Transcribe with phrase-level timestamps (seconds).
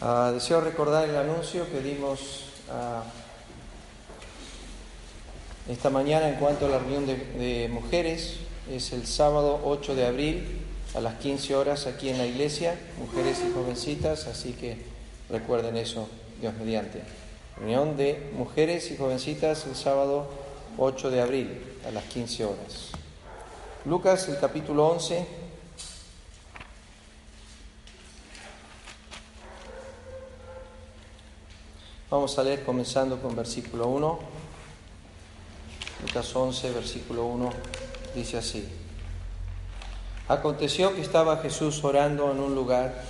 [0.00, 3.02] Ah, deseo recordar el anuncio que dimos ah,
[5.68, 8.36] esta mañana en cuanto a la reunión de, de mujeres.
[8.70, 10.60] Es el sábado 8 de abril
[10.94, 14.84] a las 15 horas aquí en la iglesia, mujeres y jovencitas, así que
[15.30, 16.08] recuerden eso,
[16.40, 17.02] Dios mediante.
[17.56, 20.28] Reunión de mujeres y jovencitas el sábado
[20.76, 22.92] 8 de abril a las 15 horas.
[23.84, 25.37] Lucas, el capítulo 11.
[32.10, 34.18] Vamos a leer comenzando con versículo 1.
[36.06, 37.50] Lucas 11, versículo 1,
[38.14, 38.66] dice así.
[40.26, 43.04] Aconteció que estaba Jesús orando en un lugar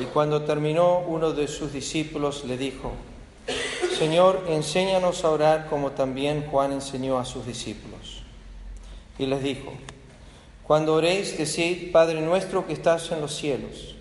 [0.00, 2.92] y cuando terminó uno de sus discípulos le dijo,
[3.98, 8.22] Señor, enséñanos a orar como también Juan enseñó a sus discípulos.
[9.18, 9.74] Y les dijo,
[10.62, 13.94] cuando oréis, decid, Padre nuestro que estás en los cielos,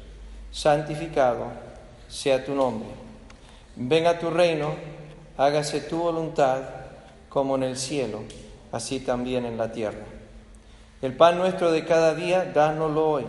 [0.52, 1.48] santificado
[2.08, 3.05] sea tu nombre
[3.78, 4.74] Venga tu reino,
[5.38, 6.62] hágase tu voluntad
[7.28, 8.22] como en el cielo,
[8.72, 10.06] así también en la tierra.
[11.02, 13.26] El pan nuestro de cada día, dánoslo hoy,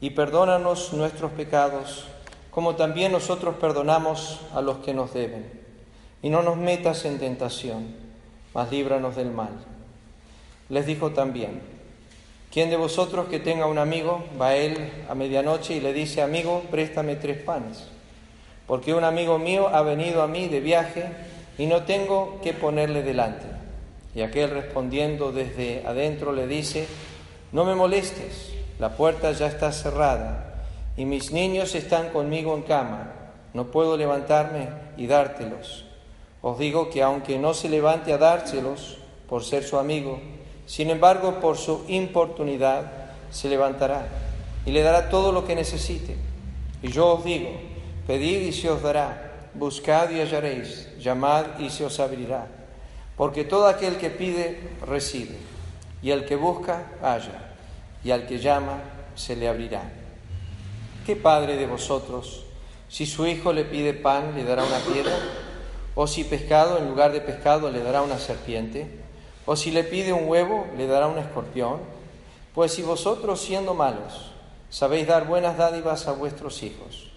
[0.00, 2.06] y perdónanos nuestros pecados,
[2.50, 5.48] como también nosotros perdonamos a los que nos deben.
[6.20, 7.94] Y no nos metas en tentación,
[8.52, 9.52] mas líbranos del mal.
[10.68, 11.62] Les dijo también,
[12.52, 16.22] ¿quién de vosotros que tenga un amigo va a él a medianoche y le dice,
[16.22, 17.86] amigo, préstame tres panes?
[18.70, 21.10] Porque un amigo mío ha venido a mí de viaje
[21.58, 23.46] y no tengo que ponerle delante.
[24.14, 26.86] Y aquel respondiendo desde adentro le dice,
[27.50, 30.54] no me molestes, la puerta ya está cerrada
[30.96, 33.12] y mis niños están conmigo en cama,
[33.54, 35.84] no puedo levantarme y dártelos.
[36.40, 38.98] Os digo que aunque no se levante a dárselos
[39.28, 40.20] por ser su amigo,
[40.66, 42.84] sin embargo por su importunidad
[43.32, 44.06] se levantará
[44.64, 46.16] y le dará todo lo que necesite.
[46.84, 47.50] Y yo os digo,
[48.06, 52.46] Pedid y se os dará, buscad y hallaréis, llamad y se os abrirá.
[53.16, 55.36] Porque todo aquel que pide, recibe,
[56.02, 57.54] y el que busca, halla,
[58.02, 58.78] y al que llama,
[59.14, 59.82] se le abrirá.
[61.04, 62.44] ¿Qué padre de vosotros,
[62.88, 65.16] si su hijo le pide pan, le dará una piedra?
[65.94, 69.00] ¿O si pescado, en lugar de pescado, le dará una serpiente?
[69.44, 71.78] ¿O si le pide un huevo, le dará un escorpión?
[72.54, 74.32] Pues si vosotros, siendo malos,
[74.70, 77.09] sabéis dar buenas dádivas a vuestros hijos,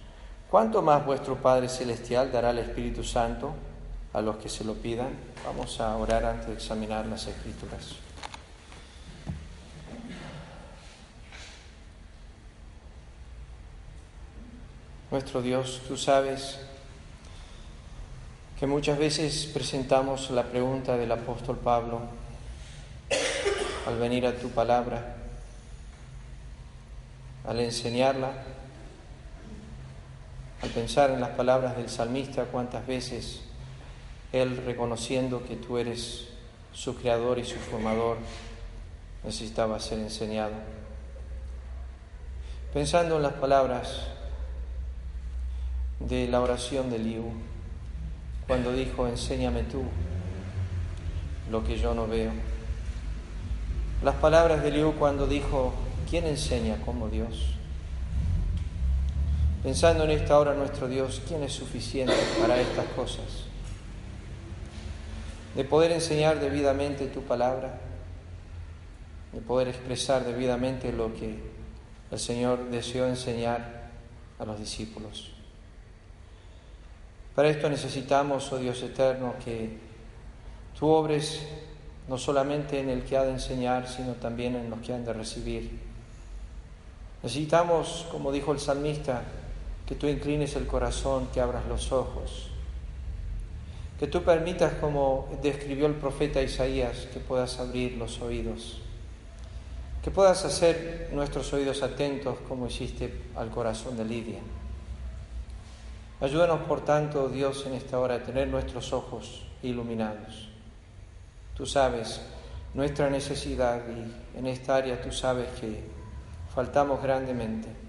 [0.53, 3.56] ¿Cuánto más vuestro Padre Celestial dará el Espíritu Santo
[4.14, 5.09] a los que se lo pidan?
[5.44, 7.96] Vamos a orar antes de examinar las Escrituras.
[15.09, 16.59] Nuestro Dios, tú sabes
[18.59, 22.02] que muchas veces presentamos la pregunta del apóstol Pablo
[23.88, 25.16] al venir a tu palabra,
[27.44, 28.53] al enseñarla
[30.63, 33.41] al pensar en las palabras del salmista, cuántas veces
[34.31, 36.29] él, reconociendo que tú eres
[36.72, 38.16] su creador y su formador,
[39.25, 40.53] necesitaba ser enseñado.
[42.74, 44.07] Pensando en las palabras
[46.00, 47.25] de la oración de Liu,
[48.47, 49.84] cuando dijo, enséñame tú
[51.51, 52.31] lo que yo no veo.
[54.01, 55.74] Las palabras de Liu cuando dijo,
[56.09, 57.57] ¿quién enseña como Dios?
[59.63, 63.46] Pensando en esta hora, nuestro Dios, ¿quién es suficiente para estas cosas?
[65.56, 67.79] De poder enseñar debidamente tu palabra,
[69.31, 71.40] de poder expresar debidamente lo que
[72.12, 73.90] el Señor deseó enseñar
[74.38, 75.31] a los discípulos.
[77.34, 79.78] Para esto necesitamos, oh Dios eterno, que
[80.78, 81.41] tú obres
[82.09, 85.13] no solamente en el que ha de enseñar, sino también en los que han de
[85.13, 85.80] recibir.
[87.24, 89.24] Necesitamos, como dijo el salmista,
[89.94, 92.48] que tú inclines el corazón, que abras los ojos,
[94.00, 98.81] que tú permitas, como describió el profeta Isaías, que puedas abrir los oídos,
[100.04, 104.40] que puedas hacer nuestros oídos atentos como hiciste al corazón de Lidia.
[106.22, 110.50] Ayúdanos, por tanto, Dios, en esta hora a tener nuestros ojos iluminados.
[111.56, 112.19] Tú sabes
[112.74, 115.84] nuestra necesidad y en esta área tú sabes que
[116.51, 117.82] faltamos grandemente.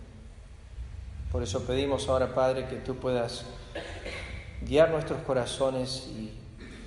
[1.34, 3.42] Por eso pedimos ahora, Padre, que tú puedas
[4.60, 6.30] guiar nuestros corazones y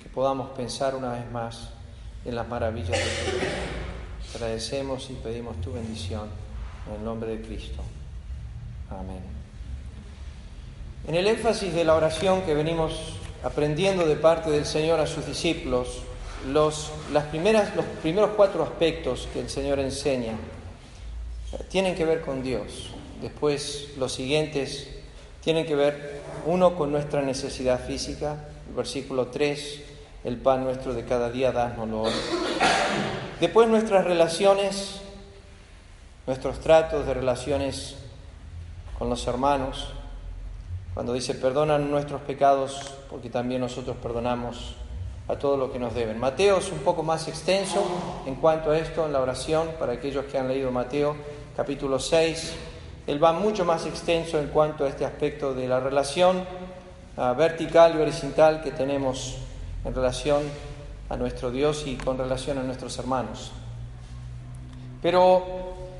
[0.02, 1.68] que podamos pensar una vez más
[2.24, 3.46] en las maravillas de tu vida.
[4.34, 6.30] Agradecemos y pedimos tu bendición
[6.88, 7.82] en el nombre de Cristo.
[8.88, 9.20] Amén.
[11.06, 15.26] En el énfasis de la oración que venimos aprendiendo de parte del Señor a sus
[15.26, 16.04] discípulos,
[16.50, 20.38] los, las primeras, los primeros cuatro aspectos que el Señor enseña
[21.68, 22.94] tienen que ver con Dios.
[23.20, 24.88] Después los siguientes
[25.42, 29.82] tienen que ver, uno, con nuestra necesidad física, el versículo 3,
[30.24, 32.12] el pan nuestro de cada día, dánoslo hoy.
[33.40, 35.00] Después nuestras relaciones,
[36.26, 37.96] nuestros tratos de relaciones
[38.98, 39.88] con los hermanos,
[40.94, 44.74] cuando dice perdonan nuestros pecados porque también nosotros perdonamos
[45.28, 46.18] a todo lo que nos deben.
[46.18, 47.84] Mateo es un poco más extenso
[48.26, 51.16] en cuanto a esto en la oración, para aquellos que han leído Mateo
[51.56, 52.67] capítulo 6.
[53.08, 56.44] Él va mucho más extenso en cuanto a este aspecto de la relación
[57.16, 59.38] uh, vertical y horizontal que tenemos
[59.84, 60.42] en relación
[61.08, 63.50] a nuestro Dios y con relación a nuestros hermanos.
[65.02, 65.42] Pero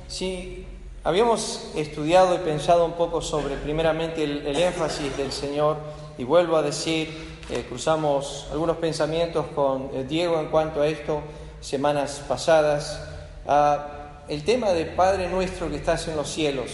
[0.07, 0.67] si
[1.03, 5.77] habíamos estudiado y pensado un poco sobre primeramente el, el énfasis del Señor,
[6.19, 7.09] y vuelvo a decir,
[7.49, 11.21] eh, cruzamos algunos pensamientos con eh, Diego en cuanto a esto
[11.61, 13.01] semanas pasadas.
[13.47, 13.87] Ah,
[14.27, 16.69] el tema de Padre nuestro que estás en los cielos.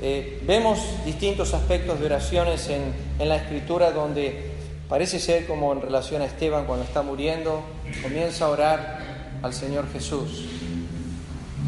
[0.00, 4.50] Eh, vemos distintos aspectos de oraciones en, en, la escritura donde
[4.88, 7.62] parece ser como en relación a Esteban cuando está muriendo,
[8.02, 8.98] comienza a orar
[9.42, 10.46] al Señor Jesús.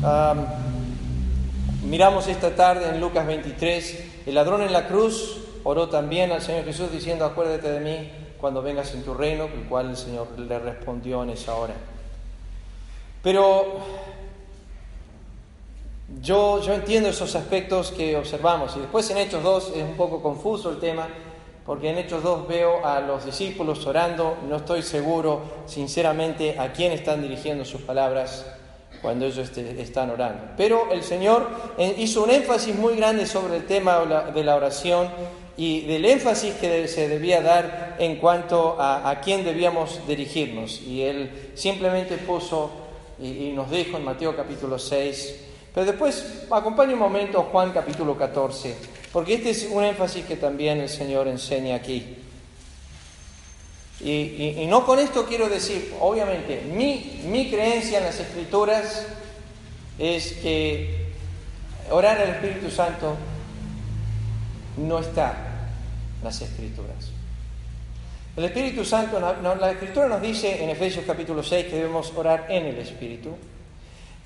[0.02, 0.34] Ah,
[1.84, 6.64] miramos esta tarde en Lucas 23, el ladrón en la cruz oró también al Señor
[6.64, 10.58] Jesús diciendo, acuérdate de mí cuando vengas en tu reino, el cual el Señor le
[10.58, 11.74] respondió en esa hora.
[13.22, 13.80] Pero
[16.22, 20.22] yo, yo entiendo esos aspectos que observamos y después en Hechos 2 es un poco
[20.22, 21.08] confuso el tema,
[21.64, 26.92] porque en Hechos 2 veo a los discípulos orando, no estoy seguro sinceramente a quién
[26.92, 28.46] están dirigiendo sus palabras
[29.02, 30.52] cuando ellos este, están orando.
[30.56, 33.98] Pero el Señor eh, hizo un énfasis muy grande sobre el tema
[34.32, 35.08] de la oración
[35.56, 40.80] y del énfasis que se debía dar en cuanto a, a quién debíamos dirigirnos.
[40.82, 42.70] Y él simplemente puso
[43.18, 45.45] y, y, nos dijo en Mateo capítulo 6,
[45.76, 48.74] pero después acompañe un momento Juan capítulo 14,
[49.12, 52.16] porque este es un énfasis que también el Señor enseña aquí.
[54.00, 59.06] Y, no con esto quiero decir, obviamente, mi, mi creencia en las escrituras
[59.98, 61.08] es que
[61.90, 63.14] orar al Espíritu Santo
[64.78, 65.68] no está
[66.24, 67.10] las escrituras.
[68.34, 72.64] El Espíritu Santo, la escritura nos dice en Efesios capítulo 6 que debemos orar en
[72.64, 73.36] el Espíritu.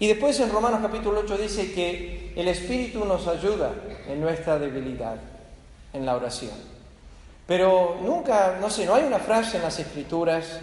[0.00, 3.74] Y después en Romanos capítulo 8 dice que el Espíritu nos ayuda
[4.08, 5.16] en nuestra debilidad,
[5.92, 6.52] en la oración.
[7.46, 10.58] Pero nunca, no sé, no hay una frase en las escrituras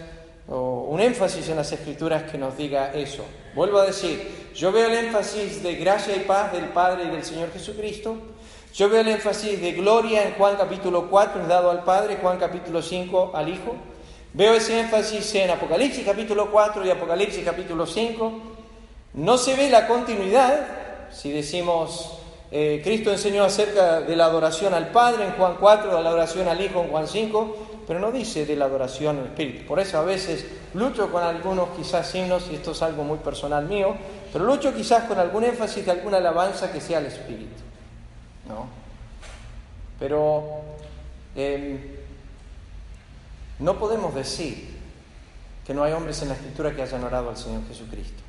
[0.50, 3.26] o un énfasis en las escrituras que nos diga eso.
[3.54, 7.24] Vuelvo a decir, yo veo el énfasis de gracia y paz del Padre y del
[7.24, 8.18] Señor Jesucristo,
[8.74, 12.40] yo veo el énfasis de gloria en Juan capítulo 4 es dado al Padre, Juan
[12.40, 13.76] capítulo 5 al Hijo.
[14.34, 18.58] Veo ese énfasis en Apocalipsis capítulo 4 y Apocalipsis capítulo 5.
[19.18, 20.68] No se ve la continuidad,
[21.12, 22.20] si decimos,
[22.52, 26.48] eh, Cristo enseñó acerca de la adoración al Padre en Juan 4, de la adoración
[26.48, 27.56] al Hijo en Juan 5,
[27.88, 29.66] pero no dice de la adoración al Espíritu.
[29.66, 33.66] Por eso a veces lucho con algunos quizás signos, y esto es algo muy personal
[33.66, 33.96] mío,
[34.32, 37.64] pero lucho quizás con algún énfasis de alguna alabanza que sea al Espíritu.
[38.48, 38.68] ¿no?
[40.00, 40.62] Pero
[41.36, 42.04] eh,
[43.58, 44.78] no podemos decir
[45.66, 48.22] que no hay hombres en la Escritura que hayan orado al Señor Jesucristo,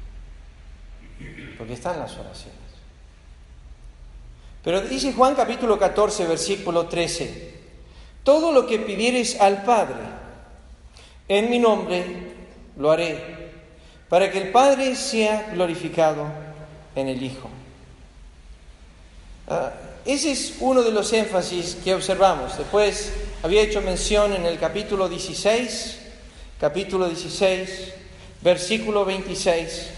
[1.56, 2.58] porque están las oraciones.
[4.62, 7.54] Pero dice Juan capítulo 14, versículo 13,
[8.22, 10.18] todo lo que pidieres al Padre
[11.28, 12.04] en mi nombre,
[12.76, 13.50] lo haré,
[14.08, 16.26] para que el Padre sea glorificado
[16.94, 17.50] en el Hijo.
[19.46, 19.72] Ah,
[20.04, 22.56] ese es uno de los énfasis que observamos.
[22.56, 25.98] Después había hecho mención en el capítulo 16,
[26.58, 27.92] capítulo 16,
[28.40, 29.90] versículo 26.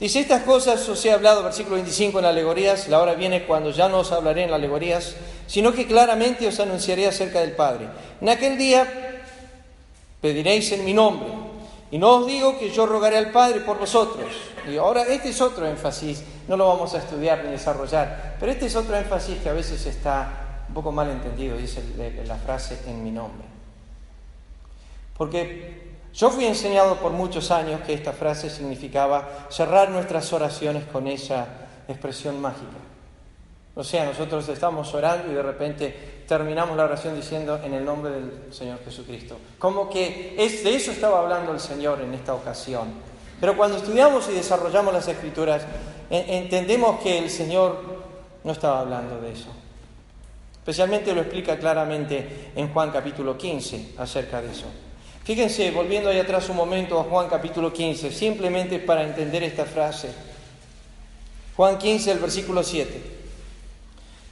[0.00, 3.86] Dice, estas cosas os he hablado, versículo 25 en alegorías, la hora viene cuando ya
[3.86, 5.14] no os hablaré en alegorías,
[5.46, 7.86] sino que claramente os anunciaré acerca del Padre.
[8.18, 9.20] En aquel día
[10.22, 11.28] pediréis en mi nombre,
[11.90, 14.32] y no os digo que yo rogaré al Padre por vosotros.
[14.66, 18.66] Y ahora este es otro énfasis, no lo vamos a estudiar ni desarrollar, pero este
[18.66, 21.82] es otro énfasis que a veces está un poco mal entendido, dice
[22.26, 23.46] la frase en mi nombre.
[25.18, 31.06] Porque yo fui enseñado por muchos años que esta frase significaba cerrar nuestras oraciones con
[31.06, 31.46] esa
[31.88, 32.76] expresión mágica.
[33.74, 38.10] O sea, nosotros estamos orando y de repente terminamos la oración diciendo en el nombre
[38.10, 39.38] del Señor Jesucristo.
[39.58, 42.88] Como que es, de eso estaba hablando el Señor en esta ocasión.
[43.40, 45.62] Pero cuando estudiamos y desarrollamos las escrituras,
[46.10, 47.80] entendemos que el Señor
[48.42, 49.48] no estaba hablando de eso.
[50.54, 54.66] Especialmente lo explica claramente en Juan capítulo 15 acerca de eso.
[55.30, 60.10] Fíjense, volviendo ahí atrás un momento a Juan capítulo 15, simplemente para entender esta frase.
[61.54, 63.00] Juan 15, el versículo 7.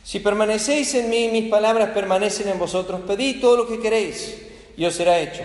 [0.02, 4.42] Si permanecéis en mí, mis palabras permanecen en vosotros, pedid todo lo que queréis
[4.76, 5.44] y os será hecho.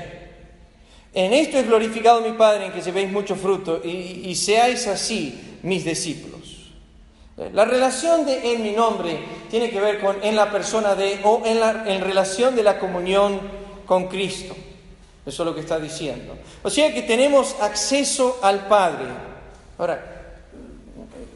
[1.13, 5.85] En esto es glorificado mi Padre, en que llevéis mucho fruto y, seáis así mis
[5.85, 6.71] discípulos.
[7.53, 9.19] La relación de en mi nombre
[9.51, 12.79] tiene que ver con en la persona de o en, la, en relación de la
[12.79, 13.39] comunión
[13.85, 14.55] con Cristo.
[15.25, 16.35] Eso es lo que está diciendo.
[16.63, 19.05] O sea que tenemos acceso al Padre.
[19.77, 20.13] Ahora,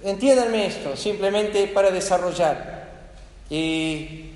[0.04, 2.90] entiéndanme esto, simplemente para desarrollar.
[3.50, 4.32] Y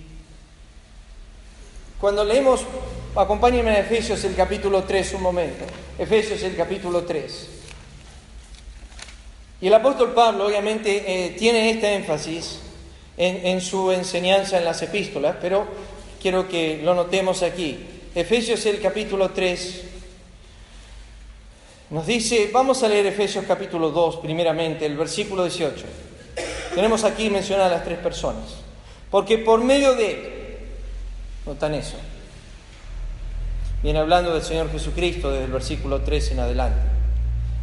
[1.99, 2.61] cuando leemos,
[3.15, 5.65] acompáñenme a Efesios el capítulo 3 un momento.
[5.99, 7.47] Efesios el capítulo 3.
[9.59, 12.59] Y el apóstol Pablo obviamente eh, tiene este énfasis
[13.17, 15.67] en, en su enseñanza en las epístolas, pero
[16.21, 17.85] quiero que lo notemos aquí.
[18.13, 19.83] Efesios el capítulo 3
[21.91, 25.85] nos dice, vamos a leer Efesios capítulo 2 primeramente, el versículo 18.
[26.73, 28.61] Tenemos aquí mencionadas las tres personas.
[29.09, 30.59] Porque por medio de
[31.45, 31.97] notan eso,
[33.83, 36.81] viene hablando del Señor Jesucristo desde el versículo 3 en adelante,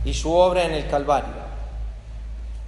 [0.05, 1.49] y su obra en el Calvario.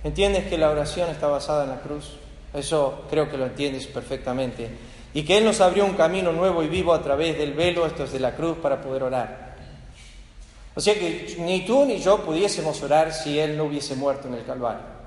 [0.03, 2.17] ¿Entiendes que la oración está basada en la cruz?
[2.55, 4.71] Eso creo que lo entiendes perfectamente.
[5.12, 8.05] Y que Él nos abrió un camino nuevo y vivo a través del velo, esto
[8.05, 9.57] es de la cruz, para poder orar.
[10.75, 14.35] O sea que ni tú ni yo pudiésemos orar si Él no hubiese muerto en
[14.35, 15.00] el Calvario.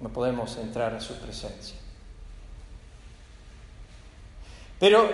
[0.00, 1.76] No podemos entrar a su presencia.
[4.80, 5.08] Pero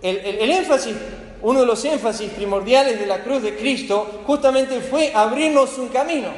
[0.00, 0.96] el, énfasis,
[1.42, 6.28] uno de los énfasis primordiales de la cruz de Cristo, justamente fue abrirnos un camino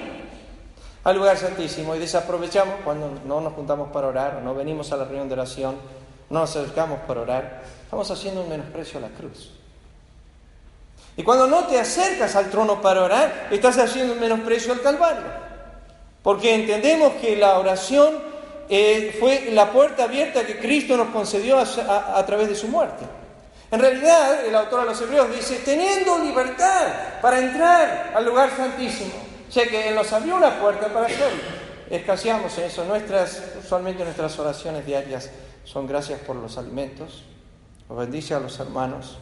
[1.05, 5.05] al lugar santísimo y desaprovechamos cuando no nos juntamos para orar no venimos a la
[5.05, 5.77] reunión de oración,
[6.31, 9.51] no nos acercamos para orar, estamos haciendo un menosprecio a la cruz.
[11.17, 15.25] Y cuando no te acercas al trono para orar, estás haciendo un menosprecio al Calvario.
[16.23, 18.19] Porque entendemos que la oración
[18.69, 23.05] eh, fue la puerta abierta que Cristo nos concedió a, través de su muerte.
[23.71, 29.15] En realidad, el autor de los Hebreos dice, teniendo libertad para entrar al lugar santísimo.
[29.49, 31.43] Sea que Él nos abrió una puerta para hacerlo.
[31.89, 32.85] Escaseamos en eso.
[32.85, 35.31] Nuestras, usualmente nuestras oraciones diarias
[35.67, 37.25] son gracias por los alimentos.
[37.91, 39.19] Os bendice a los hermanos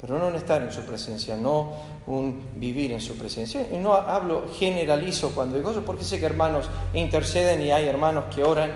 [0.00, 1.72] pero no un estar en su presencia, no
[2.06, 3.66] un vivir en su presencia.
[3.72, 8.24] Y no hablo, generalizo cuando digo eso, porque sé que hermanos interceden y hay hermanos
[8.34, 8.70] que oran,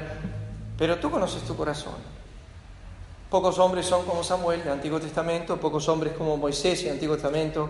[0.78, 1.94] pero tú conoces tu corazón.
[3.28, 7.68] Pocos hombres son como Samuel del Antiguo Testamento, pocos hombres como Moisés del Antiguo Testamento,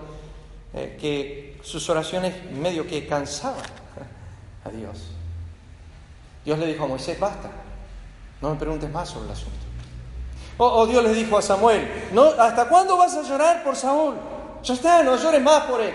[0.73, 3.67] eh, que sus oraciones medio que cansaban
[4.65, 5.09] a Dios.
[6.45, 7.51] Dios le dijo a Moisés, basta,
[8.41, 9.59] no me preguntes más sobre el asunto.
[10.63, 12.25] O, Dios le dijo a Samuel, ¿no?
[12.39, 14.15] ¿hasta cuándo vas a llorar por Saúl?
[14.63, 15.95] Ya está, no llores más por él.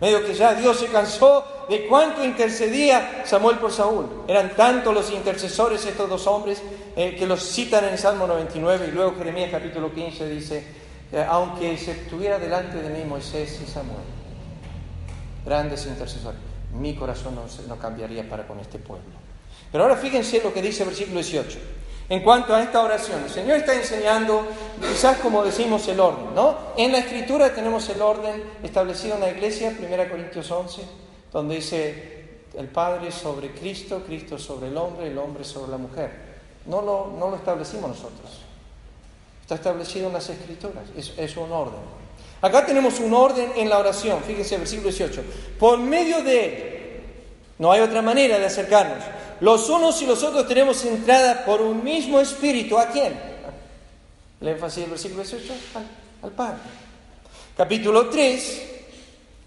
[0.00, 4.22] Medio que ya Dios se cansó de cuánto intercedía Samuel por Saúl.
[4.28, 6.62] Eran tantos los intercesores estos dos hombres
[6.94, 10.64] eh, que los citan en el Salmo 99 y luego Jeremías capítulo 15 dice,
[11.10, 14.04] eh, aunque se tuviera delante de mí Moisés y Samuel,
[15.44, 16.38] grandes intercesores,
[16.72, 19.25] mi corazón no, no cambiaría para con este pueblo.
[19.70, 21.58] Pero ahora fíjense lo que dice el versículo 18
[22.08, 23.22] en cuanto a esta oración.
[23.24, 24.46] El Señor está enseñando,
[24.80, 26.56] quizás como decimos, el orden, ¿no?
[26.76, 30.82] En la Escritura tenemos el orden establecido en la Iglesia, 1 Corintios 11,
[31.32, 36.10] donde dice el Padre sobre Cristo, Cristo sobre el hombre, el hombre sobre la mujer.
[36.66, 38.42] No lo, establecimos nosotros.
[39.42, 41.96] Está establecido en las Escrituras, es, es un orden.
[42.40, 45.22] Acá tenemos un orden en la oración, fíjense, versículo 18.
[45.58, 46.72] Por medio de él,
[47.58, 49.02] no hay otra manera de acercarnos
[49.40, 52.78] los unos y los otros tenemos entrada por un mismo espíritu.
[52.78, 53.18] ¿A quién?
[54.40, 55.52] El énfasis del versículo 18
[56.22, 56.58] al, Padre.
[57.56, 58.62] Capítulo 3,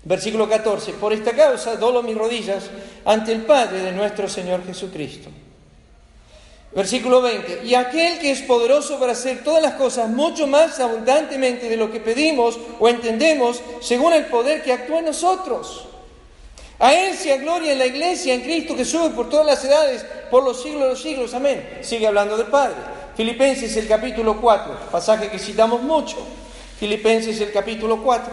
[0.03, 0.93] versículo 14.
[0.93, 2.65] Por esta causa dolo mis rodillas
[3.05, 5.29] ante el Padre de nuestro Señor Jesucristo.
[6.71, 7.65] Versículo 20.
[7.65, 11.91] Y aquel que es poderoso para hacer todas las cosas mucho más abundantemente de lo
[11.91, 15.88] que pedimos o entendemos, según el poder que actúa en nosotros.
[16.79, 20.43] A Él sea gloria en la iglesia, en Cristo Jesús, por todas las edades, por
[20.43, 21.33] los siglos de los siglos.
[21.33, 21.79] Amén.
[21.81, 22.75] Sigue hablando del Padre.
[23.17, 26.15] Filipenses el capítulo 4, pasaje que citamos mucho.
[26.79, 28.31] Filipenses el capítulo 4.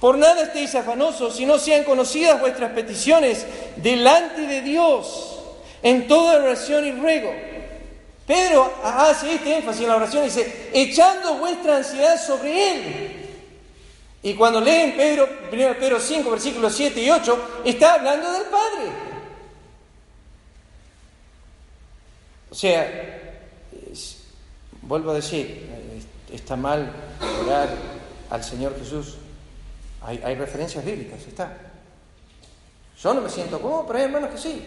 [0.00, 3.46] Por nada estéis afanosos, si no sean conocidas vuestras peticiones
[3.76, 5.38] delante de Dios,
[5.80, 7.32] en toda oración y ruego.
[8.26, 13.23] Pedro hace este énfasis en la oración y dice, echando vuestra ansiedad sobre Él
[14.24, 18.90] y cuando leen Pedro, 1 Pedro 5, versículos 7 y 8, está hablando del Padre.
[22.50, 23.50] O sea,
[24.80, 25.68] vuelvo a decir,
[26.32, 26.90] está mal
[27.44, 27.68] orar
[28.30, 29.16] al Señor Jesús.
[30.00, 31.58] Hay, referencias bíblicas, está.
[32.98, 34.66] Yo no me siento cómodo, pero hay hermanos que sí.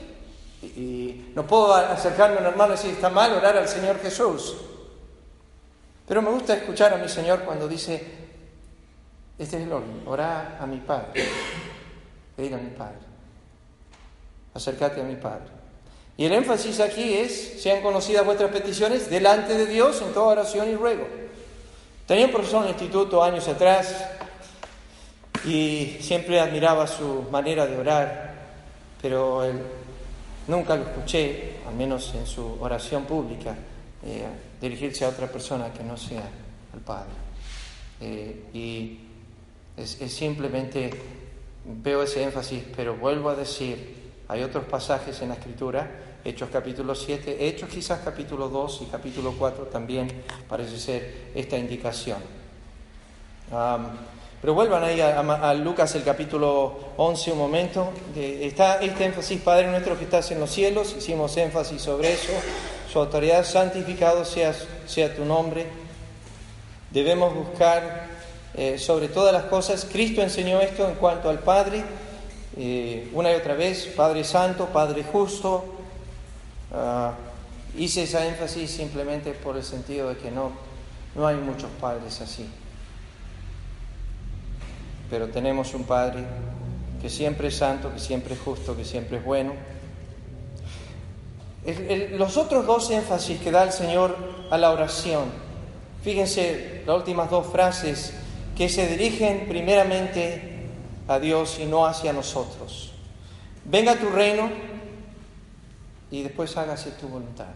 [0.62, 4.56] Y no puedo acercarme a un hermano y decir, está mal orar al Señor Jesús.
[6.08, 8.27] Pero me gusta escuchar a mi Señor cuando dice,
[9.38, 11.24] este es el orden, orá a mi Padre,
[12.36, 12.98] pedir a mi Padre,
[14.54, 15.58] acércate a mi Padre.
[16.18, 20.68] Y el énfasis aquí es, sean conocidas vuestras peticiones delante de Dios en toda oración
[20.68, 21.08] y ruego.
[22.08, 24.04] Tenía un profesor en el instituto años atrás
[25.46, 28.34] y siempre admiraba su manera de orar,
[29.00, 29.62] pero él,
[30.48, 33.56] nunca lo escuché, al menos en su oración pública,
[34.04, 34.26] eh,
[34.60, 36.24] dirigirse a otra persona que no sea
[36.74, 37.12] al Padre.
[38.02, 39.07] Eh, y
[39.78, 40.90] es, simplemente,
[41.64, 43.96] veo ese énfasis, pero vuelvo a decir,
[44.28, 45.90] hay otros pasajes en la Escritura
[46.28, 50.12] Hechos capítulo 7, Hechos quizás capítulo 2 y capítulo 4 también
[50.50, 52.18] parece ser esta indicación.
[54.42, 57.94] pero vuelvan ahí a, Lucas el capítulo 11 un momento.
[58.14, 62.34] está este énfasis, Padre nuestro que estás en los cielos, hicimos énfasis sobre eso.
[62.92, 64.54] Su autoridad, santificado sea,
[64.86, 65.66] sea tu nombre.
[66.92, 68.07] Debemos buscar
[68.58, 69.88] eh, sobre todas las cosas.
[69.90, 71.84] Cristo enseñó esto en cuanto al Padre,
[72.58, 75.78] eh, una y otra vez, Padre Santo, Padre Justo,
[76.74, 77.14] Ah,
[77.78, 80.52] hice esa énfasis simplemente por el sentido de que no,
[81.16, 82.48] no hay muchos padres así.
[85.10, 86.26] Pero tenemos un Padre
[87.02, 89.54] que siempre es santo, que siempre es justo, que siempre es bueno.
[92.18, 94.18] los otros dos énfasis que da el Señor
[94.52, 95.26] a la oración,
[96.04, 98.14] fíjense las últimas dos frases
[98.58, 100.66] que se dirigen primeramente
[101.08, 102.92] a Dios y no hacia nosotros.
[103.64, 104.50] Venga tu reino,
[106.10, 107.48] y después hágase tu voluntad.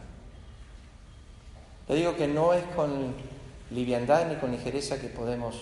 [1.87, 3.13] Le digo que no es con
[3.71, 5.55] liviandad ni con ligereza que podemos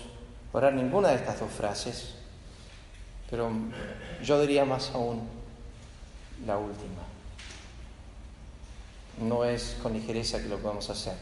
[0.51, 2.15] orar ninguna de estas dos frases,
[3.29, 3.51] pero
[4.23, 5.21] yo diría más aún
[6.45, 7.03] la última.
[9.21, 11.15] No es con ligereza que lo podemos hacer.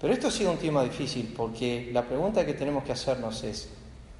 [0.00, 3.70] Pero esto ha sido un tema difícil porque la pregunta que tenemos que hacernos es,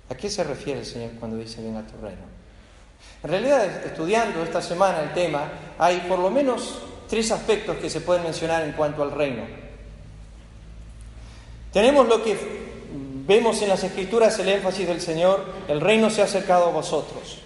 [0.08, 2.22] ¿a qué se refiere el Señor cuando dice venga tu reino?
[3.22, 8.00] En realidad, estudiando esta semana el tema, hay por lo menos tres aspectos que se
[8.00, 9.42] pueden mencionar en cuanto al reino.
[11.72, 12.36] Tenemos lo que
[13.26, 17.42] vemos en las escrituras, el énfasis del Señor, el reino se ha acercado a vosotros.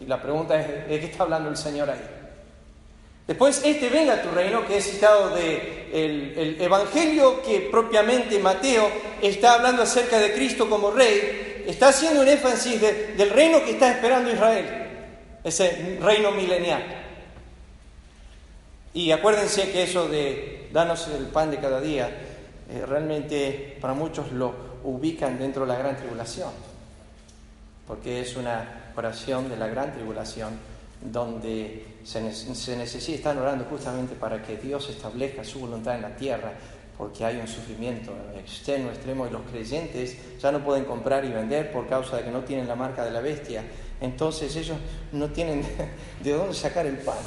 [0.00, 2.17] Y la pregunta es, ¿de qué está hablando el Señor ahí?
[3.28, 8.90] Después, este venga a tu reino, que es citado del el Evangelio que propiamente Mateo
[9.20, 13.90] está hablando acerca de Cristo como Rey, está haciendo un énfasis del reino que está
[13.90, 14.66] esperando Israel,
[15.44, 16.82] ese reino milenial.
[18.94, 22.08] Y acuérdense que eso de danos el pan de cada día,
[22.70, 26.50] eh, realmente para muchos lo ubican dentro de la gran tribulación,
[27.86, 30.58] porque es una oración de la gran tribulación
[31.00, 36.16] donde se, se necesita, están orando justamente para que Dios establezca su voluntad en la
[36.16, 36.52] tierra
[36.98, 41.70] porque hay un sufrimiento externo, extremo, y los creyentes ya no pueden comprar y vender
[41.70, 43.62] por causa de que no tienen la marca de la bestia.
[44.00, 44.76] Entonces ellos
[45.12, 45.64] no tienen
[46.22, 47.18] de dónde sacar el pan.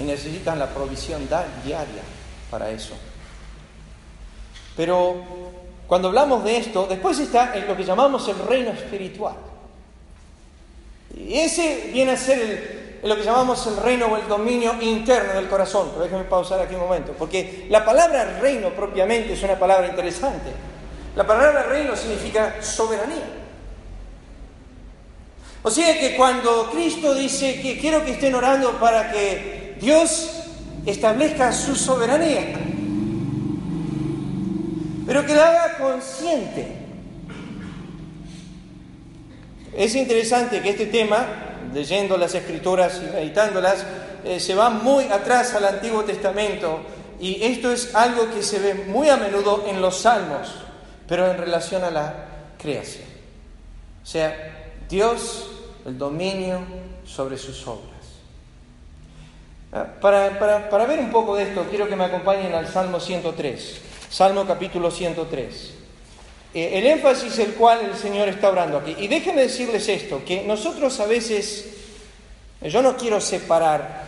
[0.00, 1.22] Y necesitan la provisión
[1.64, 2.02] diaria
[2.50, 2.94] para eso.
[4.76, 5.14] Pero
[5.86, 9.36] cuando hablamos de esto, después está en lo que llamamos el reino espiritual.
[11.16, 15.48] Y ese viene a ser lo que llamamos el reino o el dominio interno del
[15.48, 15.90] corazón.
[15.92, 20.50] Pero déjenme pausar aquí un momento, porque la palabra reino propiamente es una palabra interesante.
[21.14, 23.24] La palabra reino significa soberanía.
[25.62, 30.30] O sea que cuando Cristo dice que quiero que estén orando para que Dios
[30.84, 32.54] establezca su soberanía,
[35.06, 36.83] pero que la haga consciente.
[39.76, 43.84] Es interesante que este tema leyendo las escrituras y meditándolas,
[44.24, 46.80] eh, se va muy atrás al Antiguo Testamento
[47.20, 50.54] y esto es algo que se ve muy a menudo en los salmos,
[51.06, 52.14] pero en relación a la
[52.58, 53.08] creación.
[54.02, 55.50] O sea, Dios,
[55.84, 56.60] el dominio
[57.04, 57.90] sobre sus obras.
[59.72, 63.00] Ah, para, para, para ver un poco de esto, quiero que me acompañen al Salmo
[63.00, 65.73] 103, Salmo capítulo 103.
[66.54, 68.94] Eh, el énfasis el cual el Señor está obrando aquí.
[68.98, 71.66] Y déjenme decirles esto, que nosotros a veces,
[72.62, 74.04] yo no quiero separar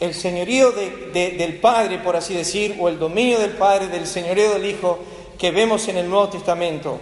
[0.00, 4.64] el señorío del Padre, por así decir, o el dominio del Padre del señorío del
[4.64, 4.98] Hijo
[5.38, 6.98] que vemos en el Nuevo Testamento,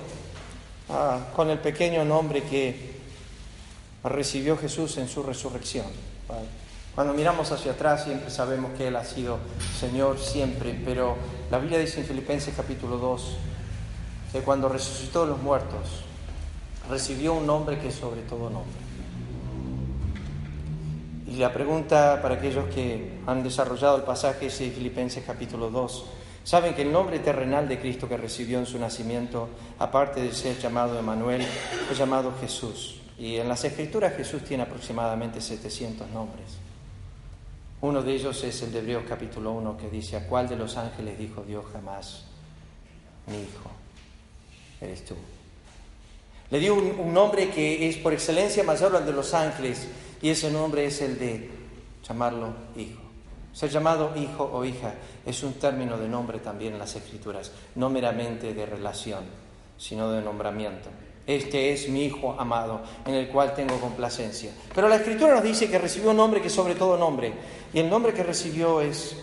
[0.90, 2.98] ah, con el pequeño nombre que
[4.02, 5.86] recibió Jesús en su resurrección.
[6.94, 9.38] Cuando miramos hacia atrás siempre sabemos que Él ha sido
[9.78, 11.16] Señor siempre, pero
[11.50, 13.36] la Biblia dice en Filipenses capítulo 2,
[14.38, 16.04] que cuando resucitó los muertos,
[16.88, 18.72] recibió un nombre que es sobre todo nombre.
[21.36, 26.04] la pregunta para aquellos que han desarrollado el pasaje es de Filipenses capítulo 2.
[26.44, 29.48] Saben que el nombre terrenal de Cristo que recibió en su nacimiento,
[29.78, 31.42] aparte de ser llamado Emanuel,
[31.86, 33.00] fue llamado Jesús.
[33.18, 36.58] Y en las Escrituras Jesús tiene aproximadamente 700 nombres.
[37.80, 40.76] Uno de ellos es el de Hebreos capítulo 1 que dice, ¿a cuál de los
[40.76, 42.24] ángeles dijo Dios jamás?
[43.26, 43.70] Mi hijo,
[44.80, 45.14] eres tú.
[46.50, 49.86] Le dio un, nombre que es por excelencia mayor al de los ángeles
[50.22, 51.50] y ese nombre es el de
[52.06, 53.02] llamarlo hijo.
[53.52, 54.94] Ser llamado hijo o hija
[55.26, 59.24] es un término de nombre también en las escrituras, no meramente de relación,
[59.76, 60.88] sino de nombramiento.
[61.26, 64.50] Este es mi hijo amado, en el cual tengo complacencia.
[64.74, 67.34] Pero la escritura nos dice que recibió un nombre que sobre todo nombre,
[67.74, 69.14] y el nombre que recibió es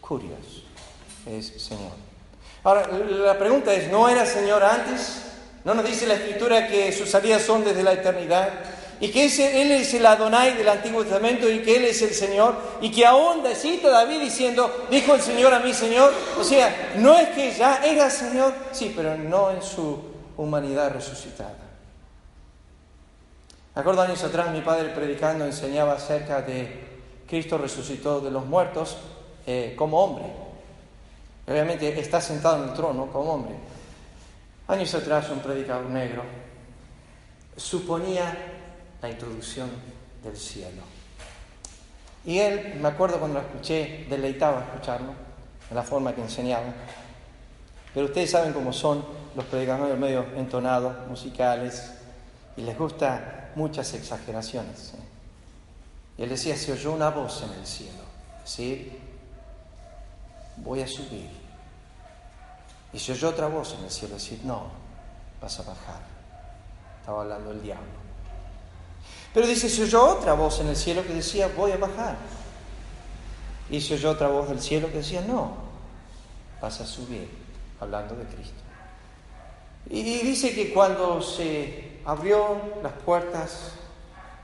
[0.00, 0.62] Curios,
[1.26, 2.09] es Señor.
[2.62, 5.22] Ahora, la pregunta es, ¿no era Señor antes?
[5.64, 8.50] ¿No nos dice la escritura que sus salidas son desde la eternidad?
[9.00, 12.54] Y que Él es el Adonai del Antiguo Testamento y que Él es el Señor.
[12.82, 16.12] Y que aún cita David diciendo, dijo el Señor a mi Señor.
[16.38, 19.98] O sea, no es que ya era Señor, sí, pero no en su
[20.36, 21.56] humanidad resucitada.
[23.74, 26.88] Acuerdo años atrás mi padre predicando enseñaba acerca de
[27.26, 28.98] Cristo resucitó de los muertos
[29.46, 30.49] eh, como hombre.
[31.50, 33.56] Obviamente está sentado en el trono como hombre.
[34.68, 36.22] Años atrás un predicador negro
[37.56, 38.32] suponía
[39.02, 39.68] la introducción
[40.22, 40.82] del cielo.
[42.24, 45.12] Y él, me acuerdo cuando lo escuché, deleitaba escucharlo,
[45.68, 46.72] de la forma que enseñaba.
[47.92, 51.90] Pero ustedes saben cómo son los predicadores medio entonados, musicales,
[52.56, 54.94] y les gusta muchas exageraciones.
[54.94, 54.98] ¿eh?
[56.18, 58.04] Y él decía, se oyó una voz en el cielo,
[58.44, 59.00] decir,
[60.58, 61.39] voy a subir
[62.92, 64.64] y se oyó otra voz en el cielo decir, no,
[65.40, 66.00] vas a bajar.
[67.00, 68.00] Estaba hablando el diablo.
[69.32, 72.16] Pero dice, se oyó otra voz en el cielo que decía, voy a bajar.
[73.70, 75.54] Y se oyó otra voz del cielo que decía, no,
[76.60, 77.28] vas a subir,
[77.78, 78.60] hablando de Cristo.
[79.88, 83.72] Y dice que cuando se abrió las puertas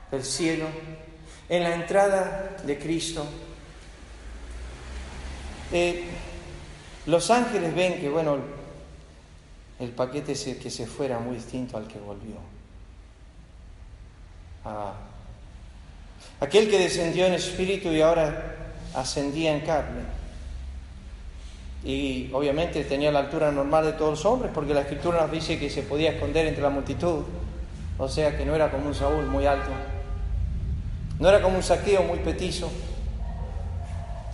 [0.09, 0.65] del cielo,
[1.49, 3.25] en la entrada de Cristo,
[5.71, 6.09] eh,
[7.07, 8.37] los ángeles ven que, bueno,
[9.79, 12.35] el paquete que se fuera muy distinto al que volvió.
[14.65, 14.93] Ah,
[16.41, 18.55] aquel que descendió en espíritu y ahora
[18.93, 20.01] ascendía en carne.
[21.83, 25.57] Y obviamente tenía la altura normal de todos los hombres, porque la escritura nos dice
[25.57, 27.23] que se podía esconder entre la multitud.
[27.97, 29.69] O sea que no era como un Saúl muy alto.
[31.19, 32.69] No era como un saqueo muy petizo.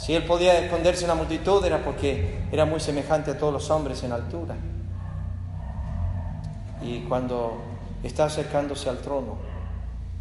[0.04, 3.70] Si él podía esconderse en la multitud era porque era muy semejante a todos los
[3.70, 4.54] hombres en altura.
[6.82, 7.62] Y cuando
[8.04, 9.38] está acercándose al trono,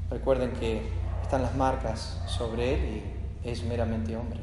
[0.08, 0.82] recuerden que
[1.24, 3.02] están las marcas sobre él
[3.44, 4.38] y es meramente hombre.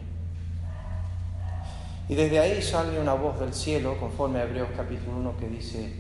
[2.10, 5.94] Y desde ahí sale una voz del cielo, conforme a Hebreos capítulo 1, que dice,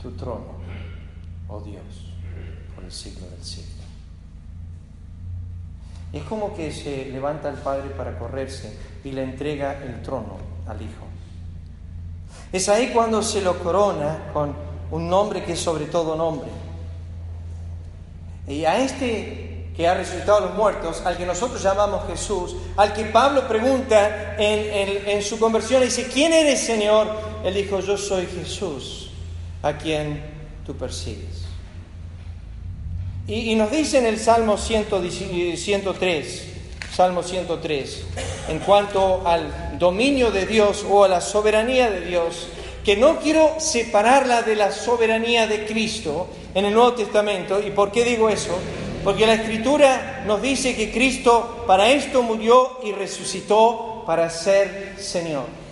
[0.00, 0.54] tu trono,
[1.48, 2.14] oh Dios,
[2.76, 3.67] por el siglo del siglo.
[6.12, 10.80] Es como que se levanta el Padre para correrse y le entrega el trono al
[10.80, 11.06] Hijo.
[12.52, 14.54] Es ahí cuando se lo corona con
[14.90, 16.48] un nombre que es sobre todo nombre.
[18.46, 22.92] Y a este que ha resucitado a los muertos, al que nosotros llamamos Jesús, al
[22.92, 27.06] que Pablo pregunta en, su conversión, dice, ¿quién eres Señor?
[27.44, 29.10] Él dijo, yo soy Jesús,
[29.62, 30.20] a quien
[30.66, 31.47] tú persigues.
[33.28, 36.44] Y, nos dice en el Salmo 103,
[36.90, 38.02] Salmo 103,
[38.48, 42.48] en cuanto al dominio de Dios o a la soberanía de Dios,
[42.82, 47.60] que no quiero separarla de la soberanía de Cristo en el Nuevo Testamento.
[47.60, 48.58] ¿Y por qué digo eso?
[49.04, 55.67] Porque la Escritura nos dice que Cristo para esto murió y resucitó para ser Señor.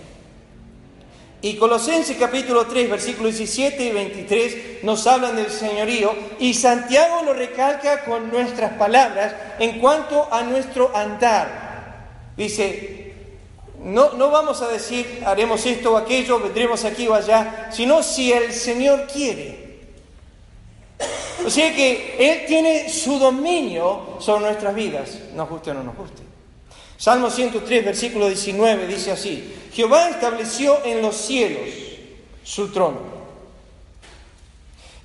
[1.47, 7.33] Y Colosenses capítulo 3, versículos 17 y 23 nos hablan del señorío y Santiago lo
[7.33, 12.33] recalca con nuestras palabras en cuanto a nuestro andar.
[12.35, 13.13] Dice,
[13.81, 18.33] no, no vamos a decir haremos esto o aquello, vendremos aquí o allá, sino si
[18.33, 19.85] el Señor quiere.
[21.45, 25.95] O sea que Él tiene su dominio sobre nuestras vidas, nos guste o no nos
[25.95, 26.26] guste.
[26.97, 31.69] Salmo 103, versículo 19 dice así, Jehová estableció en los cielos
[32.43, 33.01] su trono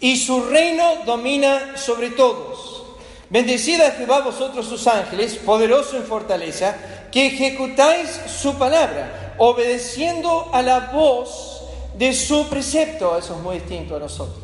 [0.00, 2.82] y su reino domina sobre todos.
[3.28, 6.76] Bendecida Jehová vosotros sus ángeles, poderoso en fortaleza,
[7.10, 11.62] que ejecutáis su palabra, obedeciendo a la voz
[11.96, 13.16] de su precepto.
[13.16, 14.42] Eso es muy distinto a nosotros.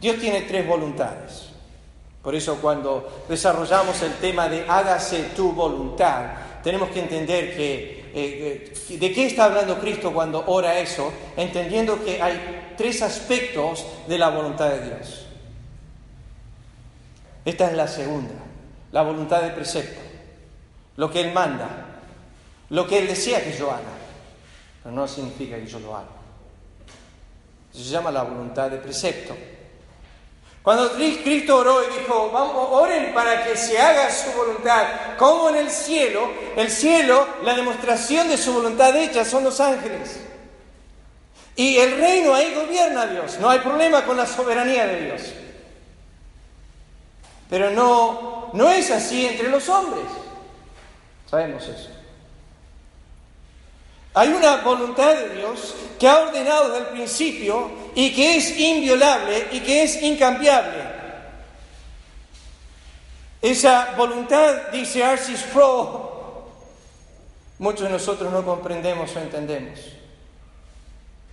[0.00, 1.45] Dios tiene tres voluntades.
[2.26, 8.74] Por eso cuando desarrollamos el tema de hágase tu voluntad, tenemos que entender que eh,
[8.88, 14.18] eh, de qué está hablando Cristo cuando ora eso, entendiendo que hay tres aspectos de
[14.18, 15.26] la voluntad de Dios.
[17.44, 18.34] Esta es la segunda,
[18.90, 20.00] la voluntad de precepto,
[20.96, 22.00] lo que Él manda,
[22.70, 23.94] lo que Él desea que yo haga,
[24.82, 26.08] pero no significa que yo lo haga.
[27.70, 29.36] se llama la voluntad de precepto.
[30.66, 35.54] Cuando Cristo oró y dijo, vamos, oren para que se haga su voluntad, como en
[35.54, 40.18] el cielo, el cielo, la demostración de su voluntad hecha son los ángeles.
[41.54, 45.22] Y el reino ahí gobierna Dios, no hay problema con la soberanía de Dios.
[47.48, 50.06] Pero no, no es así entre los hombres.
[51.30, 51.95] Sabemos eso.
[54.16, 59.48] Hay una voluntad de Dios que ha ordenado desde el principio y que es inviolable
[59.52, 60.84] y que es incambiable.
[63.42, 66.46] Esa voluntad, dice Arcis Pro,
[67.58, 69.80] muchos de nosotros no comprendemos o entendemos.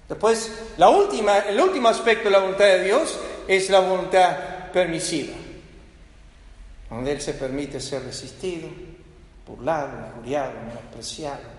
[0.10, 3.18] Después, la última, el último aspecto de la voluntad de Dios
[3.48, 5.36] es la voluntad permisiva,
[6.90, 8.68] donde Él se permite ser resistido,
[9.48, 11.53] burlado, injuriado, menospreciado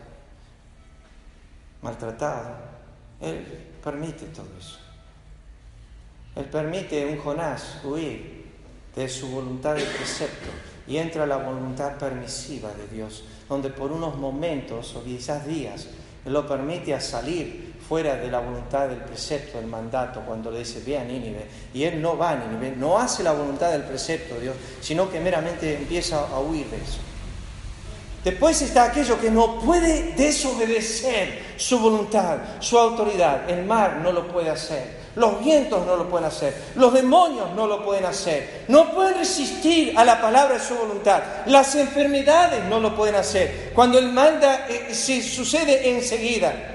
[1.85, 2.57] maltratado.
[3.21, 3.47] Él
[3.83, 4.79] permite todo eso.
[6.35, 8.45] Él permite a un Jonás huir
[8.97, 10.49] de su voluntad de precepto
[10.87, 15.87] y entra la voluntad permisiva de Dios, donde por unos momentos o quizás días
[16.25, 20.61] Él lo permite a salir fuera de la voluntad del precepto, del mandato, cuando le
[20.61, 21.47] dice ve a Nínive.
[21.75, 25.11] Y Él no va a Nínive, no hace la voluntad del precepto de Dios, sino
[25.11, 26.99] que meramente empieza a huir de eso.
[28.25, 33.49] Después está aquello que no puede desobedecer su voluntad, su autoridad.
[33.51, 35.05] El mar no lo puede hacer.
[35.15, 36.55] Los vientos no lo pueden hacer.
[36.75, 38.65] Los demonios no lo pueden hacer.
[38.69, 41.23] No pueden resistir a la palabra de su voluntad.
[41.47, 43.73] Las enfermedades no lo pueden hacer.
[43.75, 46.74] Cuando Él manda, eh, se sucede enseguida.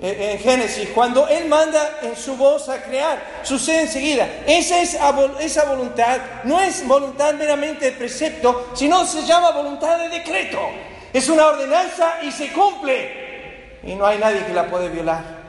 [0.00, 4.28] En Génesis, cuando Él manda en su voz a crear, sucede enseguida.
[4.46, 4.98] Esa, es,
[5.40, 10.58] esa voluntad no es voluntad meramente de precepto, sino se llama voluntad de decreto.
[11.12, 13.78] Es una ordenanza y se cumple.
[13.84, 15.44] Y no hay nadie que la puede violar.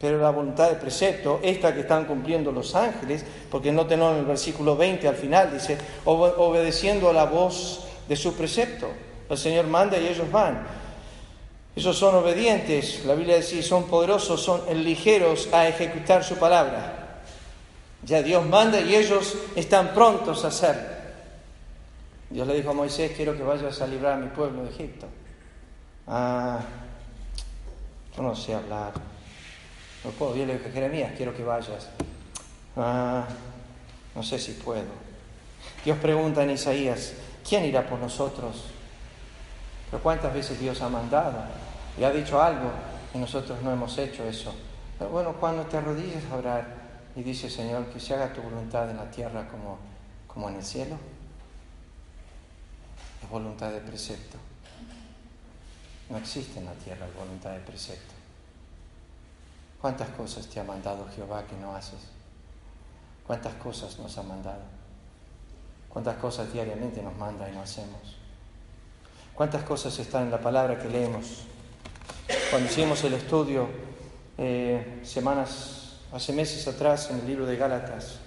[0.00, 4.20] Pero la voluntad de precepto, esta que están cumpliendo los ángeles, porque no tenemos en
[4.20, 8.88] el versículo 20 al final, dice, obedeciendo a la voz de su precepto.
[9.28, 10.79] El Señor manda y ellos van.
[11.76, 17.22] Esos son obedientes, la Biblia dice, son poderosos, son ligeros a ejecutar su palabra.
[18.02, 21.00] Ya Dios manda y ellos están prontos a hacerlo.
[22.30, 25.06] Dios le dijo a Moisés, quiero que vayas a librar a mi pueblo de Egipto.
[26.06, 26.60] Ah,
[28.16, 28.92] yo no sé hablar.
[30.04, 30.34] No puedo.
[30.34, 31.88] Dios le dijo, Jeremías, quiero que vayas.
[32.76, 33.26] Ah,
[34.14, 35.10] no sé si puedo.
[35.84, 37.12] Dios pregunta en Isaías,
[37.46, 38.64] ¿quién irá por nosotros?
[39.90, 41.38] Pero ¿cuántas veces Dios ha mandado
[41.98, 42.70] y ha dicho algo
[43.12, 44.54] y nosotros no hemos hecho eso?
[44.98, 46.66] Pero bueno, cuando te arrodillas a orar
[47.16, 49.78] y dices, Señor, que se haga tu voluntad en la tierra como,
[50.26, 50.96] como en el cielo,
[53.22, 54.38] es voluntad de precepto.
[56.08, 58.14] No existe en la tierra voluntad de precepto.
[59.80, 62.00] ¿Cuántas cosas te ha mandado Jehová que no haces?
[63.26, 64.62] ¿Cuántas cosas nos ha mandado?
[65.88, 68.19] ¿Cuántas cosas diariamente nos manda y no hacemos?
[69.40, 71.44] ¿Cuántas cosas están en la palabra que leemos?
[72.50, 73.68] Cuando hicimos el estudio
[74.36, 78.18] eh, semanas, hace meses atrás en el libro de Gálatas,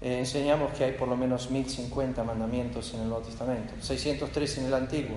[0.00, 4.64] eh, enseñamos que hay por lo menos 1050 mandamientos en el Nuevo Testamento, 603 en
[4.64, 5.16] el Antiguo,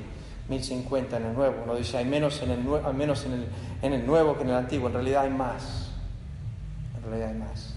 [0.50, 1.56] 1050 en el Nuevo.
[1.64, 2.60] Uno dice, hay menos, en el,
[2.94, 3.48] menos en, el,
[3.82, 5.92] en el Nuevo que en el Antiguo, en realidad hay más.
[6.98, 7.76] En realidad hay más.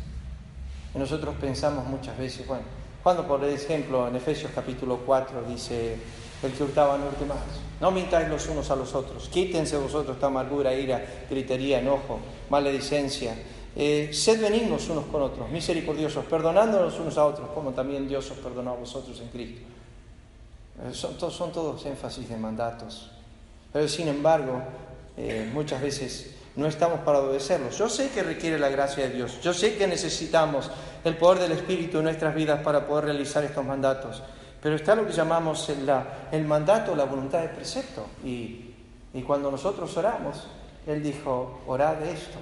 [0.96, 2.64] Y nosotros pensamos muchas veces, bueno,
[3.04, 5.96] cuando por ejemplo en Efesios capítulo 4 dice,
[6.46, 7.38] el que hurtaba no hurte más.
[7.80, 9.28] No mintáis los unos a los otros.
[9.28, 13.36] Quítense vosotros esta amargura, ira, gritería, enojo, maledicencia.
[13.78, 18.38] Eh, sed benignos unos con otros, misericordiosos, perdonándonos unos a otros, como también Dios os
[18.38, 19.60] perdonó a vosotros en Cristo.
[20.82, 23.10] Eh, son, todos énfasis de mandatos.
[23.72, 24.62] Pero sin embargo,
[25.18, 27.76] eh, muchas veces no estamos para obedecerlos.
[27.76, 29.40] Yo sé que requiere la gracia de Dios.
[29.42, 30.70] Yo sé que necesitamos
[31.04, 34.22] el poder del Espíritu en nuestras vidas para poder realizar estos mandatos.
[34.62, 38.06] Pero está lo que llamamos el, mandato, la voluntad de precepto.
[38.24, 38.74] Y,
[39.14, 40.46] y cuando nosotros oramos,
[40.86, 42.38] Él dijo, orad de esto.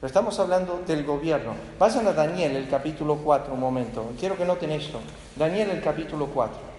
[0.00, 1.54] Pero estamos hablando del gobierno.
[1.78, 4.12] Vayan a Daniel, el capítulo 4, un momento.
[4.18, 5.00] Quiero que noten esto.
[5.36, 6.74] Daniel, el capítulo 4.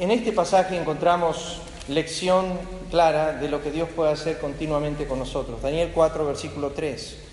[0.00, 2.58] En este pasaje encontramos lección
[2.90, 5.60] clara de lo que Dios puede hacer continuamente con nosotros.
[5.60, 7.27] Daniel 4, versículo 3.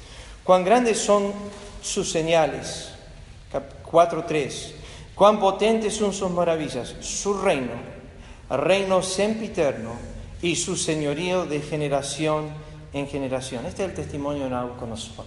[0.46, 1.34] Cuán grandes son
[1.82, 2.92] sus señales.
[3.52, 4.74] 4.3.
[5.16, 6.96] Cuán potentes son sus maravillas.
[7.02, 7.74] Su reino,
[8.50, 9.94] reino sempiterno
[10.44, 12.50] y su señorío de generación
[12.94, 13.66] en generación.
[13.66, 15.26] Este es el testimonio de Nabucodonosor.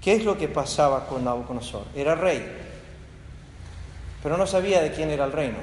[0.00, 1.86] ¿Qué es lo que pasaba con Nabucodonosor?
[1.96, 2.46] Era rey,
[4.22, 5.58] pero no sabía de quién era el reino.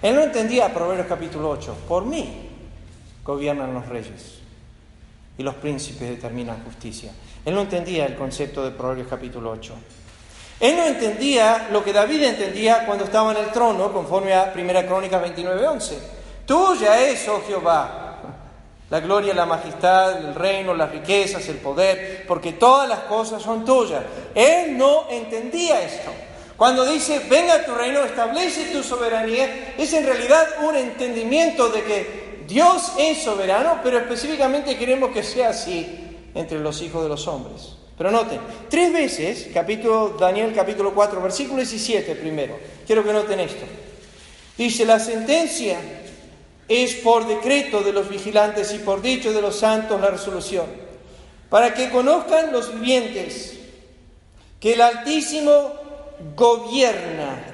[0.00, 1.76] Él no entendía Proverbios capítulo 8.
[1.86, 2.48] Por mí
[3.22, 4.47] gobiernan los reyes
[5.38, 7.12] y los príncipes determinan justicia.
[7.44, 9.74] Él no entendía el concepto de Proverbios capítulo 8.
[10.60, 14.86] Él no entendía lo que David entendía cuando estaba en el trono, conforme a 1
[14.86, 15.98] Crónicas 29:11.
[16.44, 18.18] Tuya es, oh Jehová,
[18.90, 23.64] la gloria, la majestad, el reino, las riquezas, el poder, porque todas las cosas son
[23.64, 24.02] tuyas.
[24.34, 26.10] Él no entendía esto.
[26.56, 32.27] Cuando dice, venga tu reino, establece tu soberanía, es en realidad un entendimiento de que
[32.48, 35.86] Dios es soberano, pero específicamente queremos que sea así
[36.34, 37.74] entre los hijos de los hombres.
[37.96, 43.66] Pero noten, tres veces, capítulo, Daniel capítulo 4, versículo 17 primero, quiero que noten esto.
[44.56, 45.78] Dice, la sentencia
[46.66, 50.64] es por decreto de los vigilantes y por dicho de los santos la resolución,
[51.50, 53.58] para que conozcan los vivientes
[54.58, 55.74] que el Altísimo
[56.34, 57.44] gobierna,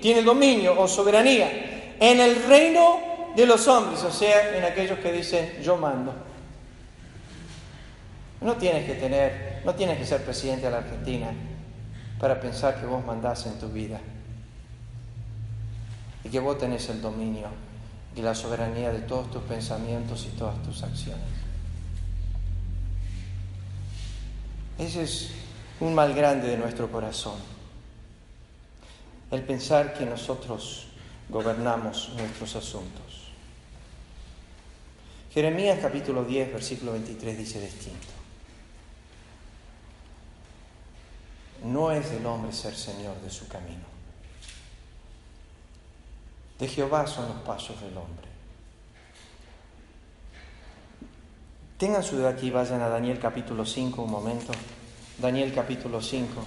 [0.00, 5.12] tiene dominio o soberanía en el reino de los hombres, o sea, en aquellos que
[5.12, 6.12] dicen yo mando.
[8.40, 11.28] No tienes que tener, no tienes que ser presidente de la Argentina
[12.18, 14.00] para pensar que vos mandás en tu vida
[16.24, 17.48] y que vos tenés el dominio
[18.14, 21.24] y la soberanía de todos tus pensamientos y todas tus acciones.
[24.78, 25.30] Ese es
[25.80, 27.36] un mal grande de nuestro corazón,
[29.30, 30.88] el pensar que nosotros
[31.28, 33.01] gobernamos nuestros asuntos.
[35.32, 38.08] Jeremías capítulo 10, versículo 23 dice distinto.
[41.64, 43.92] No es del hombre ser señor de su camino
[46.62, 48.28] de Jehová son los pasos del hombre.
[51.76, 54.52] Tengan su aquí, vayan a Daniel capítulo 5 un momento.
[55.18, 56.40] Daniel capítulo 5.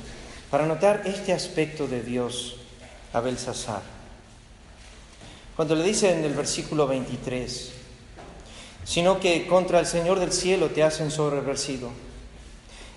[0.50, 2.56] Para notar este aspecto de Dios
[3.12, 3.82] a Belsasar.
[5.58, 7.74] Cuando le dice en el versículo 23,
[8.86, 11.90] sino que contra el Señor del cielo te hacen sobreversido.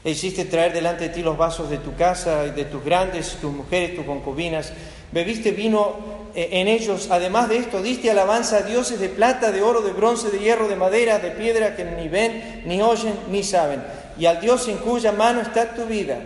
[0.04, 3.36] E hiciste traer delante de ti los vasos de tu casa y de tus grandes,
[3.40, 4.72] tus mujeres, tus concubinas.
[5.10, 5.96] Bebiste vino
[6.34, 9.92] eh, en ellos, además de esto, diste alabanza a dioses de plata, de oro, de
[9.92, 13.82] bronce, de hierro, de madera, de piedra, que ni ven, ni oyen, ni saben.
[14.18, 16.18] Y al Dios en cuya mano está tu vida.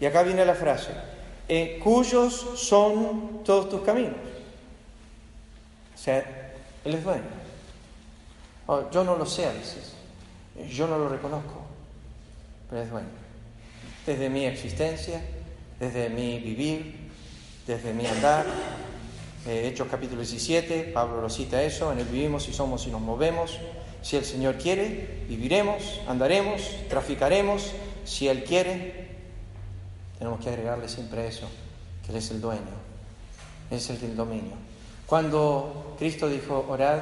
[0.00, 0.90] Y acá viene la frase,
[1.48, 4.14] eh, cuyos son todos tus caminos.
[5.94, 6.18] O sea,
[6.84, 7.37] Él es dueño.
[8.70, 9.94] Oh, yo no lo sé a veces,
[10.70, 11.62] yo no lo reconozco,
[12.68, 13.08] pero es dueño.
[14.04, 15.22] Desde mi existencia,
[15.80, 17.08] desde mi vivir,
[17.66, 18.44] desde mi andar,
[19.46, 23.00] eh, Hechos capítulo 17, Pablo lo cita eso, en él vivimos y somos y nos
[23.00, 23.58] movemos.
[24.02, 27.72] Si el Señor quiere, viviremos, andaremos, traficaremos.
[28.04, 29.16] Si Él quiere,
[30.18, 31.48] tenemos que agregarle siempre eso,
[32.04, 32.60] que Él es el dueño,
[33.70, 34.56] es el del dominio.
[35.06, 37.00] Cuando Cristo dijo, orad,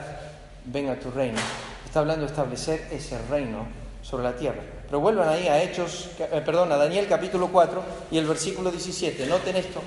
[0.66, 1.38] venga tu reino,
[1.84, 3.66] está hablando de establecer ese reino
[4.02, 4.60] sobre la tierra.
[4.86, 9.26] Pero vuelvan ahí a Hechos, eh, perdón, a Daniel capítulo 4 y el versículo 17.
[9.26, 9.82] Noten esto.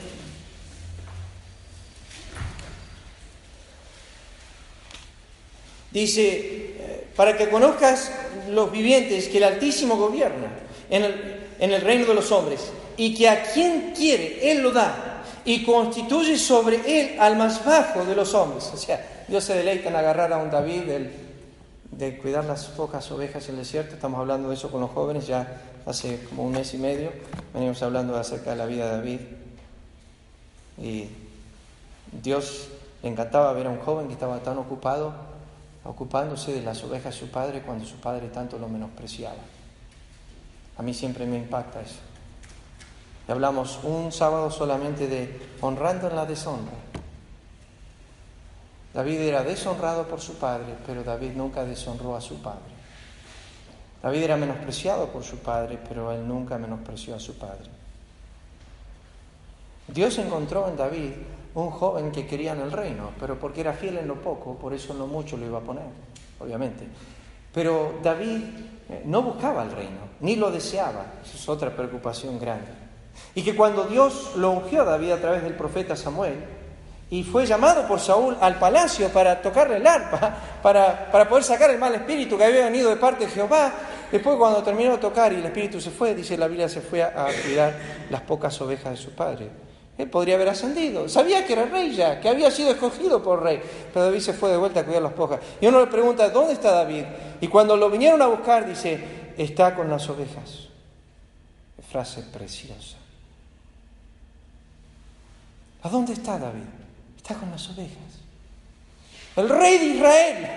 [5.92, 8.12] Dice, eh, para que conozcas
[8.50, 10.50] los vivientes que el Altísimo gobierna
[10.90, 14.72] en el, en el reino de los hombres y que a quien quiere Él lo
[14.72, 18.70] da y constituye sobre Él al más bajo de los hombres.
[18.74, 20.82] O sea, Dios se deleita en agarrar a un David
[21.92, 23.94] de cuidar las pocas ovejas en el desierto.
[23.94, 27.12] Estamos hablando de eso con los jóvenes ya hace como un mes y medio.
[27.54, 29.20] Venimos hablando acerca de la vida de David.
[30.80, 31.10] Y
[32.12, 32.70] Dios
[33.04, 35.14] le encantaba ver a un joven que estaba tan ocupado
[35.84, 39.38] ocupándose de las ovejas de su padre cuando su padre tanto lo menospreciaba.
[40.78, 42.00] A mí siempre me impacta eso.
[43.28, 46.74] Y hablamos un sábado solamente de honrando en la deshonra.
[48.94, 52.80] David era deshonrado por su padre, pero David nunca deshonró a su padre.
[54.02, 57.70] David era menospreciado por su padre, pero él nunca menospreció a su padre.
[59.88, 61.12] Dios encontró en David
[61.56, 64.74] un joven que quería en el reino, pero porque era fiel en lo poco, por
[64.74, 65.86] eso en lo mucho lo iba a poner,
[66.40, 66.88] obviamente.
[67.54, 68.44] Pero David
[68.90, 72.68] eh, no buscaba el reino, ni lo deseaba, esa es otra preocupación grande.
[73.36, 76.36] Y que cuando Dios lo ungió a David a través del profeta Samuel,
[77.12, 81.72] y fue llamado por Saúl al palacio para tocarle el arpa, para, para poder sacar
[81.72, 83.74] el mal espíritu que había venido de parte de Jehová.
[84.12, 87.02] Después cuando terminó de tocar y el espíritu se fue, dice la Biblia, se fue
[87.02, 87.74] a, cuidar
[88.12, 89.50] las pocas ovejas de su padre.
[89.98, 91.10] Él podría haber ascendido.
[91.10, 93.60] Sabía que era rey ya, que había sido escogido por rey.
[93.92, 95.40] Pero David se fue de vuelta a cuidar las pocas.
[95.60, 97.04] Y uno le pregunta, ¿dónde está David?
[97.42, 100.70] Y cuando lo vinieron a buscar, dice, está con las ovejas.
[101.92, 102.98] Frase preciosa.
[105.84, 106.79] ¿A dónde está David?
[107.30, 107.94] Está con las ovejas.
[109.36, 110.48] El rey de Israel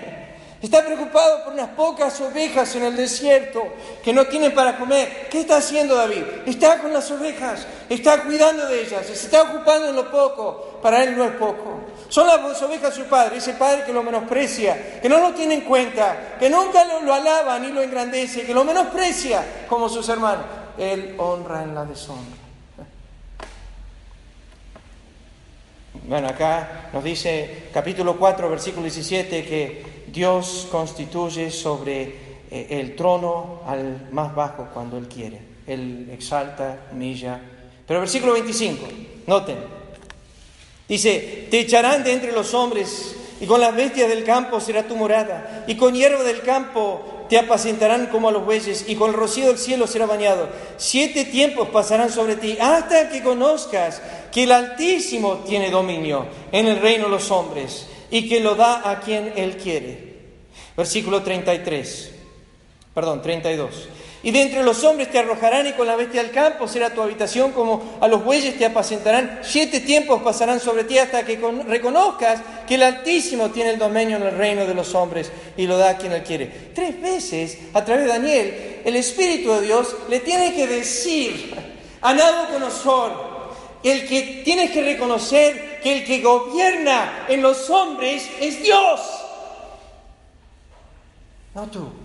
[0.59, 3.61] está preocupado por unas pocas ovejas en el desierto
[4.03, 5.27] que no tienen para comer.
[5.29, 6.23] ¿Qué está haciendo David?
[6.47, 10.79] Está con las ovejas, está cuidando de ellas, se está ocupando en lo poco.
[10.81, 11.81] Para él no es poco.
[12.09, 15.61] Son las ovejas su padre, ese padre que lo menosprecia, que no lo tiene en
[15.61, 20.45] cuenta, que nunca lo, lo alaba ni lo engrandece, que lo menosprecia como sus hermanos.
[20.75, 22.42] Él honra en la deshonra.
[26.05, 32.01] Bueno, acá nos dice capítulo 4, versículo 17, que Dios constituye sobre
[32.51, 35.39] eh, el trono al más bajo cuando Él quiere.
[35.65, 37.39] Él exalta, humilla.
[37.87, 38.85] Pero versículo 25,
[39.27, 39.57] noten,
[40.89, 44.97] dice, te echarán de entre los hombres y con las bestias del campo será tu
[44.97, 49.15] morada, y con hierba del campo te apacentarán como a los bueyes, y con el
[49.15, 50.49] rocío del cielo será bañado.
[50.77, 56.79] Siete tiempos pasarán sobre ti, hasta que conozcas que el Altísimo tiene dominio en el
[56.79, 60.13] reino de los hombres, y que lo da a quien Él quiere.
[60.77, 62.11] Versículo 33,
[62.93, 63.87] perdón, 32.
[64.23, 67.01] Y de entre los hombres te arrojarán y con la bestia del campo será tu
[67.01, 69.41] habitación, como a los bueyes te apacentarán.
[69.43, 74.23] Siete tiempos pasarán sobre ti hasta que reconozcas que el Altísimo tiene el dominio en
[74.23, 76.71] el reino de los hombres y lo da a quien él quiere.
[76.73, 81.53] Tres veces, a través de Daniel, el Espíritu de Dios le tiene que decir
[81.99, 83.33] a Nabucodonosor,
[83.83, 89.01] el que tienes que reconocer que el que gobierna en los hombres es Dios,
[91.53, 92.02] no tú.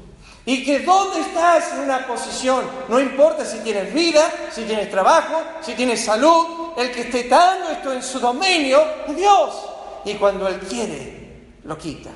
[0.49, 5.43] Y que dónde estás en una posición, no importa si tienes vida, si tienes trabajo,
[5.61, 9.69] si tienes salud, el que esté dando esto en su dominio es Dios.
[10.07, 12.09] Y cuando Él quiere, lo quita.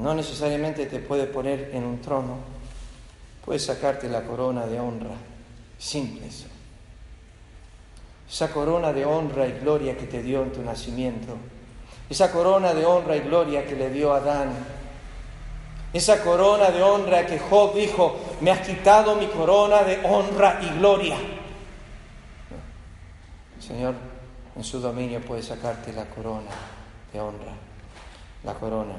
[0.00, 2.38] No necesariamente te puede poner en un trono,
[3.44, 5.14] puede sacarte la corona de honra.
[5.76, 6.46] Simple eso.
[8.26, 11.36] Esa corona de honra y gloria que te dio en tu nacimiento.
[12.08, 14.83] Esa corona de honra y gloria que le dio a Adán
[15.94, 20.76] esa corona de honra que Job dijo, me has quitado mi corona de honra y
[20.76, 21.16] gloria.
[23.60, 23.94] Señor,
[24.56, 26.50] en su dominio puede sacarte la corona
[27.12, 27.52] de honra,
[28.42, 28.96] la corona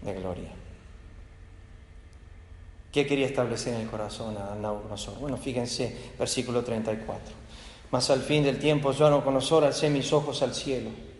[0.00, 0.50] de gloria.
[2.90, 5.18] ¿Qué quería establecer en el corazón a Nabucodonosor?
[5.18, 7.34] Bueno, fíjense, versículo 34.
[7.90, 11.11] Mas al fin del tiempo yo, Nabucodonosor, alcé mis ojos al cielo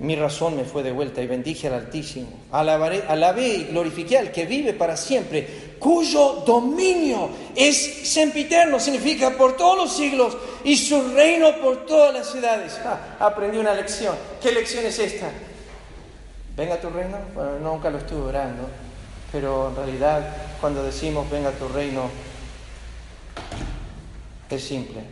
[0.00, 2.28] mi razón me fue de vuelta y bendije al Altísimo.
[2.52, 9.58] Alabaré, alabé y glorifiqué al que vive para siempre, cuyo dominio es sempiterno, significa por
[9.58, 12.80] todos los siglos y su reino por todas las edades.
[12.82, 14.16] Ah, aprendí una lección.
[14.40, 15.30] ¿Qué lección es esta?
[16.56, 17.18] Venga tu reino.
[17.34, 18.68] Bueno, nunca lo estuve orando,
[19.30, 22.08] pero en realidad cuando decimos venga tu reino,
[24.48, 25.02] es simple.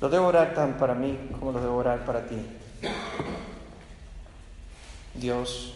[0.00, 2.36] Lo debo orar tan para mí como lo debo orar para ti.
[5.20, 5.74] Dios,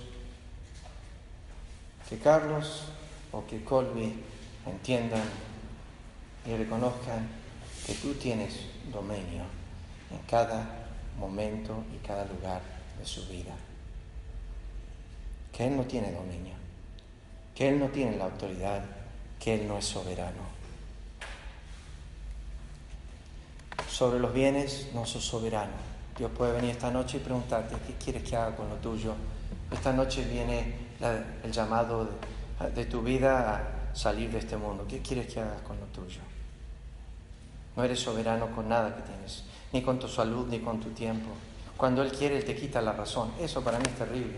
[2.09, 2.85] que Carlos
[3.33, 4.15] o que Colby
[4.67, 5.25] entiendan
[6.47, 7.29] y reconozcan
[7.87, 9.45] que tú tienes dominio
[10.11, 10.87] en cada
[11.19, 12.61] momento y cada lugar
[12.99, 13.55] de su vida.
[15.53, 16.55] Que Él no tiene dominio,
[17.55, 18.85] que Él no tiene la autoridad,
[19.39, 20.61] que Él no es soberano.
[23.89, 25.90] Sobre los bienes no sos soberano
[26.21, 29.15] Dios puede venir esta noche y preguntarte, ¿qué quieres que haga con lo tuyo?
[29.71, 30.75] Esta noche viene
[31.43, 32.11] el llamado
[32.75, 34.85] de, tu vida a salir de este mundo.
[34.87, 36.21] ¿Qué quieres que hagas con lo tuyo?
[37.75, 41.31] No eres soberano con nada que tienes, ni con tu salud, ni con tu tiempo.
[41.75, 43.33] Cuando Él quiere, Él te quita la razón.
[43.41, 44.37] Eso para mí es terrible.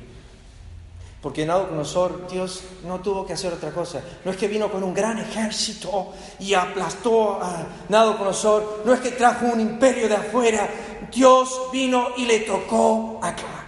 [1.20, 4.00] Porque Nabucodonosor, Dios no tuvo que hacer otra cosa.
[4.24, 8.82] No es que vino con un gran ejército y aplastó a Nabucodonosor.
[8.84, 10.68] No es que trajo un imperio de afuera
[11.10, 13.64] Dios vino y le tocó acá.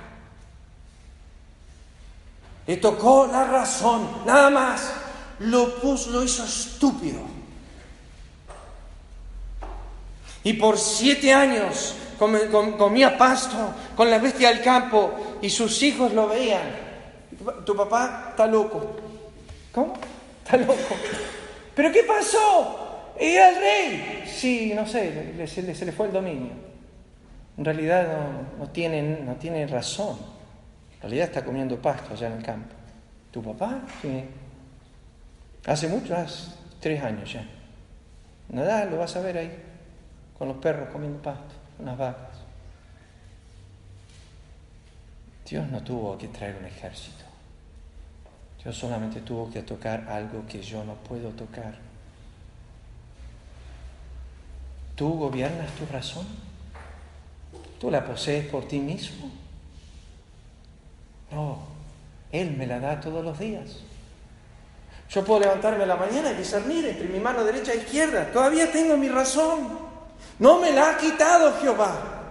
[2.67, 4.93] Le tocó la razón, nada más.
[5.41, 7.21] Lo puso, lo hizo estúpido.
[10.43, 11.95] Y por siete años
[12.79, 16.85] comía pasto con la bestia del campo y sus hijos lo veían.
[17.67, 18.97] Tu papá está loco.
[19.73, 19.95] ¿Cómo?
[20.45, 20.77] Está loco.
[21.75, 23.13] ¿Pero qué pasó?
[23.21, 24.25] ¿Y el rey?
[24.27, 26.74] Sí, no sé, se le fue el dominio.
[27.57, 28.09] En realidad
[28.59, 30.17] no, no, tiene, no tiene razón.
[30.97, 32.75] En realidad está comiendo pasto allá en el campo.
[33.31, 33.83] ¿Tu papá?
[35.67, 37.45] Hace mucho, hace tres años ya.
[38.49, 39.63] Nada, lo vas a ver ahí,
[40.39, 42.39] con los perros comiendo pasto, con las vacas.
[45.49, 47.25] Dios no tuvo que traer un ejército.
[48.63, 51.75] Dios solamente tuvo que tocar algo que yo no puedo tocar.
[54.97, 56.27] ¿Tú gobiernas tu razón?
[57.85, 59.31] ¿Tú la posees por ti mismo?
[61.31, 61.59] No,
[62.33, 63.81] Él me la da todos los días.
[65.11, 68.33] Yo puedo levantarme a la mañana y discernir entre mi mano derecha e izquierda.
[68.33, 69.69] Todavía tengo mi razón.
[70.39, 72.23] No me la ha quitado Jehová.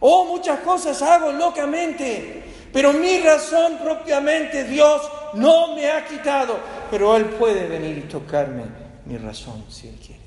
[0.00, 6.58] Oh, muchas cosas hago locamente, pero mi razón propiamente Dios no me ha quitado.
[6.90, 8.62] Pero Él puede venir y tocarme
[9.04, 10.21] mi razón si Él quiere.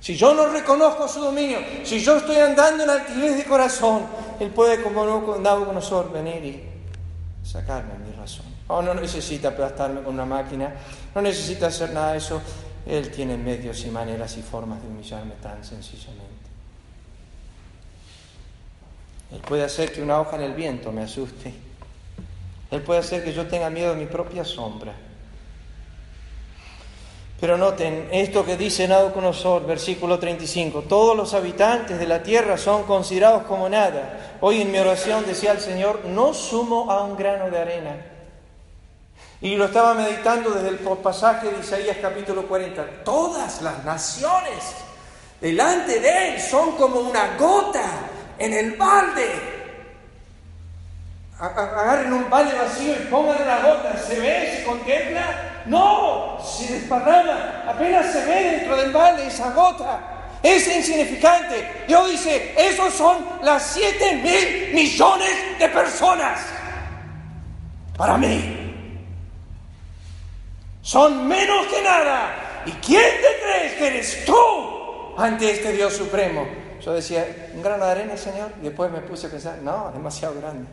[0.00, 4.06] Si yo no reconozco su dominio, si yo estoy andando en altivez de corazón,
[4.40, 8.46] Él puede, como nosotros venir y sacarme mi razón.
[8.68, 10.74] Oh, no necesita aplastarme con una máquina,
[11.14, 12.40] no necesita hacer nada de eso.
[12.86, 16.24] Él tiene medios y maneras y formas de humillarme tan sencillamente.
[19.32, 21.52] Él puede hacer que una hoja en el viento me asuste.
[22.70, 24.94] Él puede hacer que yo tenga miedo de mi propia sombra.
[27.40, 30.82] Pero noten esto que dice Nabucodonosor, versículo 35.
[30.82, 34.36] Todos los habitantes de la tierra son considerados como nada.
[34.42, 37.96] Hoy en mi oración decía el Señor, no sumo a un grano de arena.
[39.40, 43.04] Y lo estaba meditando desde el pasaje de Isaías capítulo 40.
[43.04, 44.74] Todas las naciones
[45.40, 47.86] delante de Él son como una gota
[48.38, 49.59] en el balde.
[51.40, 53.96] Agarren un balde vacío y pongan una gota.
[53.96, 54.56] ¿Se ve?
[54.56, 55.62] ¿Se contempla?
[55.66, 57.64] No, se desparrama.
[57.66, 60.00] Apenas se ve dentro del balde esa gota.
[60.42, 61.84] Es insignificante.
[61.88, 66.40] Dios dice, esos son las siete mil millones de personas.
[67.96, 68.56] Para mí.
[70.82, 72.62] Son menos que nada.
[72.66, 76.46] ¿Y quién te crees que eres tú ante este Dios supremo?
[76.82, 80.34] Yo decía, un grano de arena, Señor, y después me puse a pensar, no, demasiado
[80.40, 80.66] grande.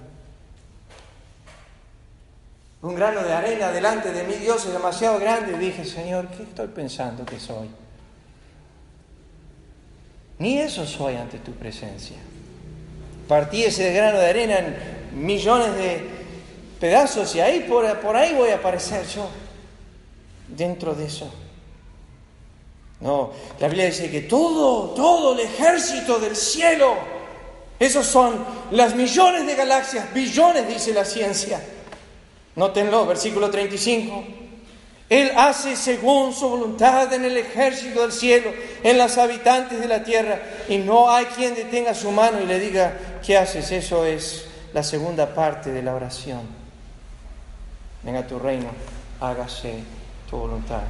[2.82, 5.58] Un grano de arena delante de mi Dios es demasiado grande.
[5.58, 7.70] Dije, Señor, ¿qué estoy pensando que soy?
[10.40, 12.18] Ni eso soy ante tu presencia.
[13.28, 16.08] Partí ese grano de arena en millones de
[16.80, 19.28] pedazos y ahí por, por ahí voy a aparecer yo,
[20.48, 21.34] dentro de eso.
[23.00, 26.96] No, la Biblia dice que todo, todo el ejército del cielo,
[27.80, 31.60] esos son las millones de galaxias, billones, dice la ciencia.
[32.58, 34.24] Nótenlo, versículo 35.
[35.10, 38.52] Él hace según su voluntad en el ejército del cielo,
[38.84, 42.60] en los habitantes de la tierra, y no hay quien detenga su mano y le
[42.60, 43.72] diga, ¿qué haces?
[43.72, 46.42] Eso es la segunda parte de la oración.
[48.02, 48.70] Venga tu reino,
[49.22, 49.76] hágase
[50.28, 50.82] tu voluntad.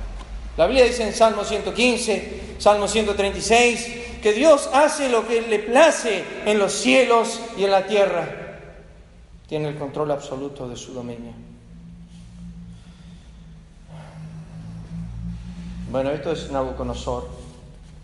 [0.55, 6.24] La Biblia dice en Salmo 115, Salmo 136, que Dios hace lo que le place
[6.45, 8.28] en los cielos y en la tierra.
[9.47, 11.46] Tiene el control absoluto de su dominio.
[15.89, 17.29] Bueno, esto es Nabucodonosor,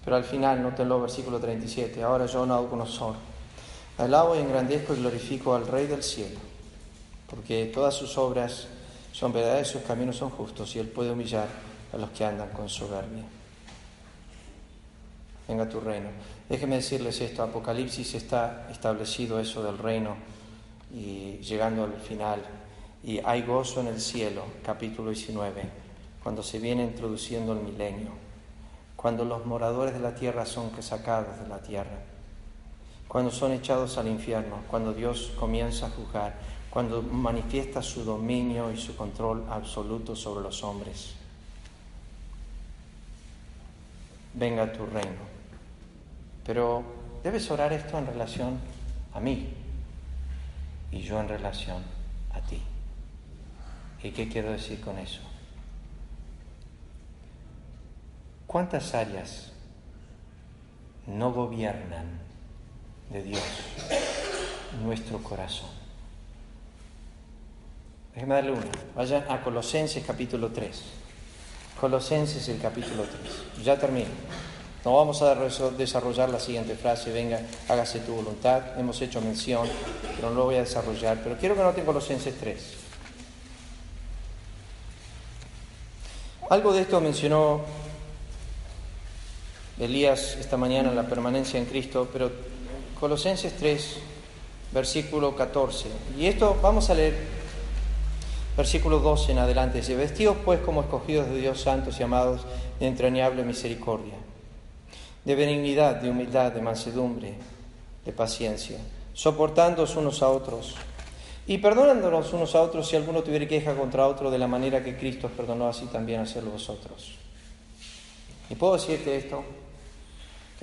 [0.06, 2.02] pero al final, nótenlo, versículo 37.
[2.02, 3.16] Ahora yo, Nabucodonosor,
[3.98, 6.40] alabo y engrandezco y glorifico al Rey del cielo,
[7.30, 8.68] porque todas sus obras
[9.12, 11.50] son verdades, sus caminos son justos y él puede humillar
[11.92, 13.26] a los que andan con soberbia.
[15.50, 16.08] Venga tu reino.
[16.48, 20.16] Déjenme decirles esto, Apocalipsis está establecido eso del reino
[20.96, 22.42] y llegando al final.
[23.04, 25.83] Y hay gozo en el cielo, capítulo 19,
[26.24, 28.10] cuando se viene introduciendo el milenio,
[28.96, 32.00] cuando los moradores de la tierra son sacados de la tierra,
[33.08, 36.36] cuando son echados al infierno, cuando Dios comienza a juzgar,
[36.70, 41.16] cuando manifiesta su dominio y su control absoluto sobre los hombres.
[44.34, 45.34] venga tu reino.
[46.46, 46.84] Pero
[47.24, 48.60] debes orar esto en relación
[49.14, 49.54] a mí
[50.92, 51.82] y yo en relación
[52.34, 52.62] a ti.
[54.04, 55.22] ¿Y qué quiero decir con eso?
[58.48, 59.52] ¿Cuántas áreas
[61.08, 62.20] no gobiernan
[63.10, 63.42] de Dios
[64.84, 65.70] nuestro corazón?
[68.14, 68.72] Déjeme darle una.
[68.96, 70.84] Vayan a Colosenses capítulo 3.
[71.80, 73.66] Colosenses el capítulo 3.
[73.66, 74.10] Ya termino.
[74.86, 77.40] No vamos a desarrollar la siguiente frase, venga,
[77.70, 78.78] hágase tu voluntad.
[78.78, 79.68] Hemos hecho mención,
[80.16, 81.22] pero no lo voy a desarrollar.
[81.24, 82.74] Pero quiero que noten Colosenses 3.
[86.50, 87.62] Algo de esto mencionó
[89.80, 92.32] Elías esta mañana la permanencia en Cristo, pero
[93.00, 93.98] Colosenses 3,
[94.72, 95.90] versículo 14.
[96.18, 97.16] Y esto vamos a leer
[98.56, 99.80] versículo 12 en adelante.
[99.80, 102.42] Dice, vestidos pues como escogidos de Dios santos y amados
[102.80, 104.16] de entrañable misericordia,
[105.26, 107.34] de benignidad, de humildad, de mansedumbre,
[108.06, 108.78] de paciencia,
[109.14, 110.76] soportándoos unos a otros
[111.48, 114.98] y perdonándonos unos a otros si alguno tuviera queja contra otro de la manera que
[114.98, 117.16] Cristo perdonó, así también hacerlo vosotros.
[118.50, 119.44] Y puedo decirte esto,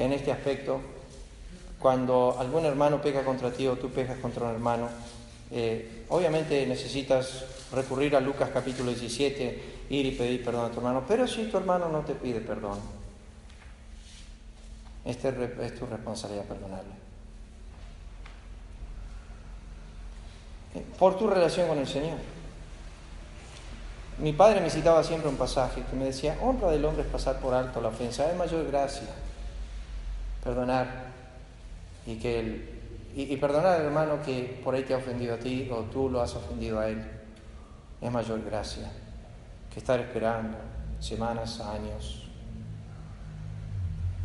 [0.01, 0.81] en este aspecto,
[1.79, 4.89] cuando algún hermano peca contra ti o tú pecas contra un hermano,
[5.51, 11.05] eh, obviamente necesitas recurrir a Lucas capítulo 17, ir y pedir perdón a tu hermano,
[11.07, 12.79] pero si tu hermano no te pide perdón,
[15.05, 15.29] este
[15.61, 17.11] es tu responsabilidad perdonarle.
[21.01, 22.17] por tu relación con el Señor.
[24.19, 27.41] Mi padre me citaba siempre un pasaje que me decía, honra del hombre es pasar
[27.41, 29.09] por alto la ofensa, es mayor gracia
[30.43, 31.11] perdonar
[32.07, 32.81] y que el,
[33.15, 36.21] y, perdonar al hermano que por ahí te ha ofendido a ti o tú lo
[36.21, 37.05] has ofendido a él,
[38.01, 38.91] es mayor gracia
[39.73, 40.57] que estar esperando
[41.01, 42.27] semanas, años.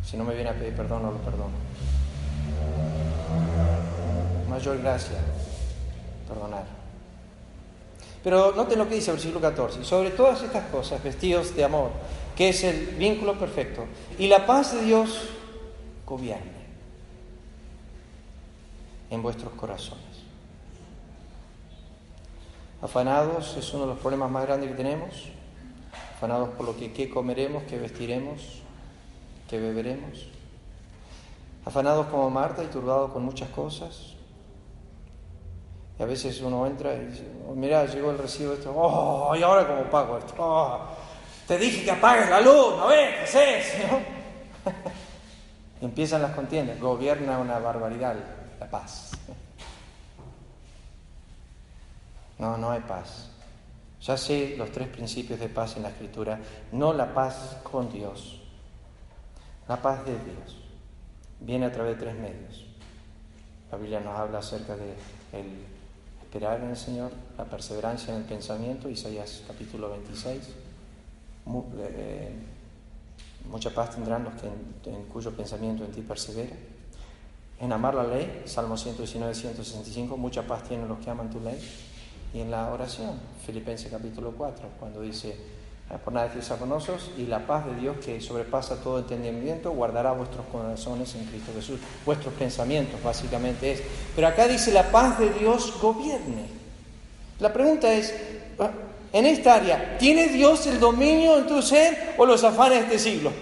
[0.04, 1.54] Si no me viene a pedir perdón, no lo perdono.
[4.48, 5.18] Mayor gracia
[6.28, 6.64] perdonar.
[8.22, 9.84] Pero noten lo que dice el versículo 14.
[9.84, 11.90] Sobre todas estas cosas, vestidos de amor,
[12.36, 13.84] que es el vínculo perfecto,
[14.18, 15.28] y la paz de Dios
[16.06, 16.66] gobierne
[19.10, 20.04] en vuestros corazones.
[22.80, 25.28] Afanados es uno de los problemas más grandes que tenemos.
[26.16, 28.62] Afanados por lo que comeremos, qué vestiremos,
[29.48, 30.28] qué beberemos.
[31.64, 34.14] Afanados como Marta y turbados con muchas cosas.
[35.98, 39.34] Y a veces uno entra y dice, oh, mira, llegó el recibo de esto, oh,
[39.34, 40.34] ¿y ahora cómo pago esto?
[40.38, 40.80] Oh,
[41.48, 43.14] te dije que apagues la luz, ¿no ves?
[43.16, 43.74] ¿Qué haces?
[45.80, 48.16] Empiezan las contiendas, gobierna una barbaridad
[48.58, 49.12] la paz.
[52.38, 53.30] No, no hay paz.
[54.02, 56.38] Ya sé los tres principios de paz en la escritura,
[56.72, 58.42] no la paz con Dios.
[59.68, 60.56] La paz de Dios
[61.40, 62.66] viene a través de tres medios.
[63.70, 64.94] La Biblia nos habla acerca de
[65.32, 65.64] el
[66.22, 70.42] esperar en el Señor, la perseverancia en el pensamiento, Isaías capítulo 26.
[71.78, 72.34] Eh,
[73.50, 74.46] mucha paz tendrán los que
[74.90, 76.54] en, cuyo pensamiento en ti persevera.
[77.60, 81.58] En amar la ley, Salmo 119, 165, mucha paz tienen los que aman tu ley.
[82.34, 85.36] Y en la oración, Filipenses capítulo 4, cuando dice,
[86.04, 90.44] por nada estéis afanosos y la paz de Dios que sobrepasa todo entendimiento guardará vuestros
[90.46, 91.80] corazones en Cristo Jesús.
[92.04, 93.82] Vuestros pensamientos básicamente es.
[94.14, 96.46] Pero acá dice la paz de Dios gobierne.
[97.38, 98.14] La pregunta es,
[99.12, 103.10] en esta área, ¿tiene Dios el dominio en tu ser o los afanes de este
[103.10, 103.32] siglo?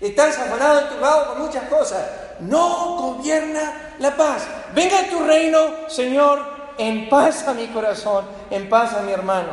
[0.00, 2.06] Estás afanado en tu lado con muchas cosas.
[2.40, 4.46] No gobierna la paz.
[4.74, 6.40] Venga a tu reino, Señor,
[6.78, 9.52] en paz a mi corazón, en paz a mi hermano.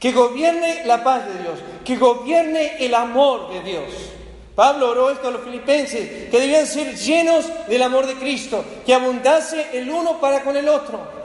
[0.00, 3.84] Que gobierne la paz de Dios, que gobierne el amor de Dios.
[4.54, 8.92] Pablo oró esto a los filipenses, que debían ser llenos del amor de Cristo, que
[8.92, 11.17] abundase el uno para con el otro,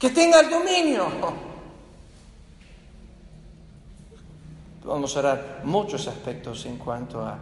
[0.00, 1.08] que tenga el dominio.
[4.82, 7.38] Vamos a orar muchos aspectos en cuanto a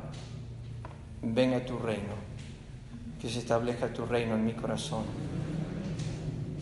[1.22, 2.14] venga tu reino,
[3.22, 5.04] que se establezca tu reino en mi corazón.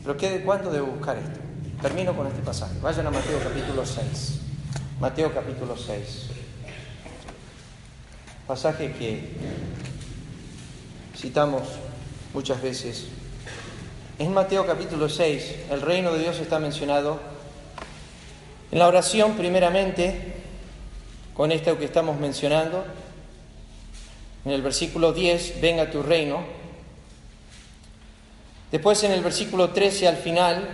[0.02, 1.40] Pero ¿qué, ¿cuándo debo buscar esto?
[1.80, 2.78] Termino con este pasaje.
[2.80, 4.40] Vayan a Mateo capítulo 6.
[5.00, 6.26] Mateo capítulo 6.
[8.46, 9.32] Pasaje que
[11.16, 11.62] citamos
[12.34, 13.15] muchas veces.
[14.18, 17.20] En Mateo capítulo 6 el reino de Dios está mencionado
[18.72, 20.32] en la oración primeramente
[21.34, 22.82] con esto que estamos mencionando.
[24.46, 26.42] En el versículo 10, venga tu reino.
[28.72, 30.66] Después en el versículo 13 al final,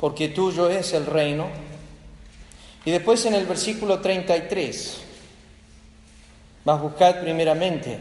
[0.00, 1.48] porque tuyo es el reino.
[2.86, 4.96] Y después en el versículo 33,
[6.64, 7.98] vas a buscar primeramente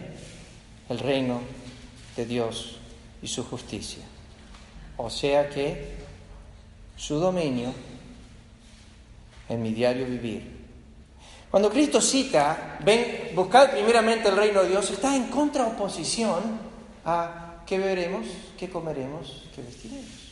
[0.88, 1.42] el reino
[2.16, 2.78] de Dios
[3.22, 4.15] y su justicia.
[4.98, 5.96] O sea que
[6.96, 7.74] su dominio
[9.50, 10.56] en mi diario vivir.
[11.52, 16.60] Cuando Cristo cita, ven, buscar primeramente el reino de Dios, está en contraoposición
[17.06, 18.26] a qué beberemos,
[18.58, 20.26] qué comeremos, qué vestiremos.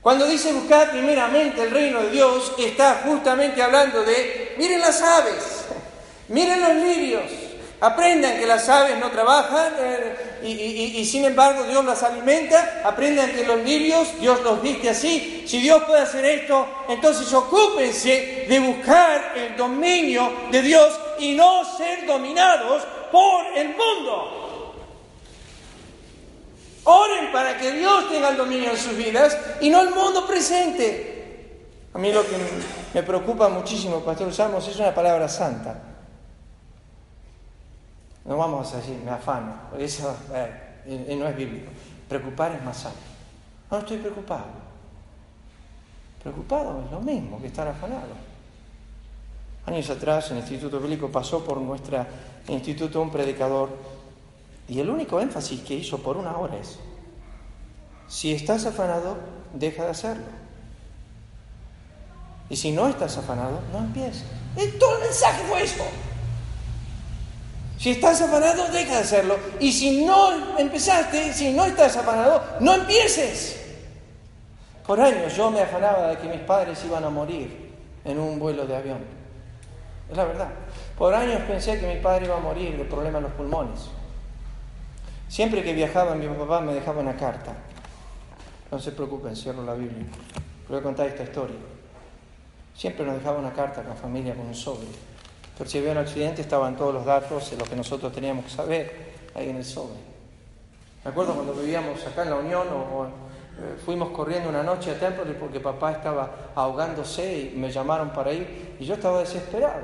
[0.00, 5.66] Cuando dice buscar primeramente el reino de Dios, está justamente hablando de, miren las aves,
[6.28, 7.30] miren los lirios,
[7.80, 13.44] aprendan que las aves no trabajan eh, y, sin embargo Dios las alimenta, aprendan que
[13.44, 15.44] los lirios Dios los viste así.
[15.46, 21.64] Si Dios puede hacer esto, entonces ocúpense de buscar el dominio de Dios y no
[21.76, 24.74] ser dominados por el mundo.
[26.84, 31.18] Oren para que Dios tenga el dominio en sus vidas y no el mundo presente.
[31.92, 32.36] A mí lo que
[32.94, 35.89] me preocupa muchísimo, Pastor, usamos es una palabra santa.
[38.24, 41.70] No vamos a decir, me afano, eso eh, no es bíblico.
[42.08, 42.94] Preocupar es más sano.
[43.70, 44.44] No estoy preocupado.
[46.22, 48.30] Preocupado es lo mismo que estar afanado.
[49.66, 52.04] Años atrás, en el Instituto Bíblico, pasó por nuestro
[52.48, 53.70] instituto un predicador
[54.68, 56.78] y el único énfasis que hizo por una hora es,
[58.08, 59.16] si estás afanado,
[59.54, 60.24] deja de hacerlo.
[62.48, 64.24] Y si no estás afanado, no empieces.
[64.78, 65.84] todo el mensaje fue eso.
[67.80, 69.38] Si estás afanado, deja de hacerlo.
[69.58, 73.58] Y si no empezaste, si no estás afanado, no empieces.
[74.86, 77.72] Por años yo me afanaba de que mis padres iban a morir
[78.04, 78.98] en un vuelo de avión.
[80.10, 80.50] Es la verdad.
[80.98, 83.80] Por años pensé que mi padre iba a morir de problemas en los pulmones.
[85.28, 87.54] Siempre que viajaba, mi papá me dejaba una carta.
[88.70, 90.04] No se preocupen, cierro la Biblia.
[90.68, 91.56] Voy a contar esta historia.
[92.76, 95.09] Siempre nos dejaba una carta con familia, con un sobre.
[95.60, 98.50] Pero si había un accidente, estaban todos los datos de lo que nosotros teníamos que
[98.50, 99.92] saber ahí en el sobre.
[101.04, 104.98] Me acuerdo cuando vivíamos acá en la Unión o, eh, fuimos corriendo una noche a
[104.98, 109.82] Templo porque papá estaba ahogándose y me llamaron para ir y yo estaba desesperado.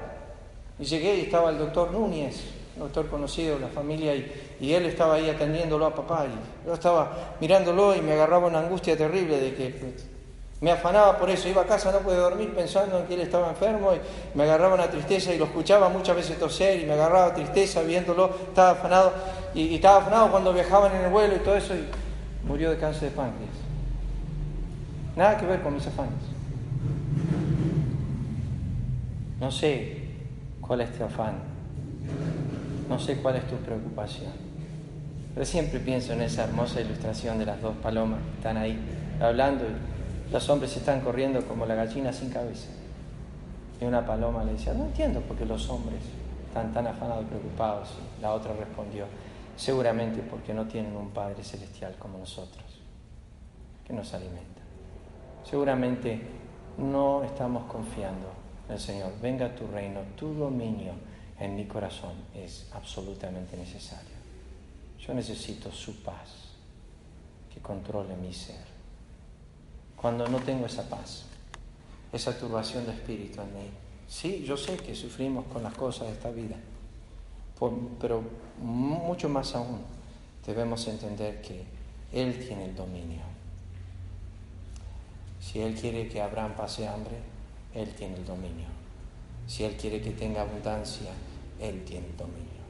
[0.79, 2.43] Y llegué y estaba el doctor Núñez,
[2.79, 6.25] doctor conocido de la familia, y, él estaba ahí atendiéndolo a papá.
[6.25, 10.16] Y yo estaba mirándolo y me agarraba una angustia terrible de que
[10.67, 11.49] me afanaba por eso.
[11.49, 14.01] Iba a casa, no pude dormir pensando en que él estaba enfermo y
[14.37, 18.35] me agarraba una tristeza y lo escuchaba muchas veces toser y me agarraba tristeza viéndolo.
[18.49, 19.13] Estaba afanado
[19.55, 21.87] y, estaba afanado cuando viajaban en el vuelo y todo eso y
[22.45, 23.55] murió de cáncer de páncreas.
[25.15, 26.15] Nada que ver con mis afanes.
[29.39, 30.03] No sé
[30.61, 31.35] ¿Cuál es tu afán?
[32.89, 34.33] No sé cuál es tu preocupación.
[35.33, 38.77] Pero siempre pienso en esa hermosa ilustración de las dos palomas que están ahí
[39.21, 39.65] hablando
[40.31, 42.69] los hombres están corriendo como la gallina sin cabeza.
[43.81, 46.01] Y una paloma le decía, no entiendo por qué los hombres
[46.49, 47.91] están tan afanados y preocupados.
[48.21, 49.05] La otra respondió,
[49.57, 52.65] seguramente porque no tienen un Padre celestial como nosotros,
[53.87, 54.63] que nos alimenta.
[55.45, 56.21] Seguramente
[56.79, 58.29] no estamos confiando
[58.69, 60.93] el Señor, venga tu reino, tu dominio
[61.39, 64.17] en mi corazón es absolutamente necesario.
[64.99, 66.55] Yo necesito su paz
[67.53, 68.76] que controle mi ser.
[69.97, 71.25] Cuando no tengo esa paz,
[72.13, 73.71] esa turbación de espíritu en mí,
[74.07, 76.57] sí, yo sé que sufrimos con las cosas de esta vida,
[78.01, 78.23] pero
[78.63, 79.81] mucho más aún
[80.47, 81.65] debemos entender que
[82.13, 83.23] Él tiene el dominio.
[85.41, 87.17] Si Él quiere que Abraham pase hambre,
[87.77, 88.67] él tiene el dominio.
[89.47, 91.11] Si Él quiere que tenga abundancia,
[91.61, 92.65] Él tiene el dominio.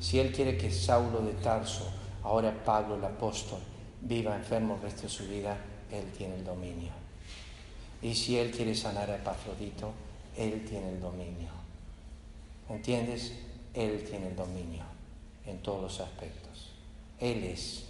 [0.00, 1.88] Si Él quiere que Saulo de Tarso,
[2.24, 3.60] ahora Pablo el apóstol,
[4.00, 5.56] viva enfermo el resto de su vida,
[5.92, 6.92] Él tiene el dominio.
[8.02, 9.92] Y si Él quiere sanar a Epafrodito,
[10.36, 11.50] Él tiene el dominio.
[12.68, 13.32] ¿Entiendes?
[13.74, 14.84] Él tiene el dominio
[15.46, 16.70] en todos los aspectos.
[17.18, 17.84] Él es.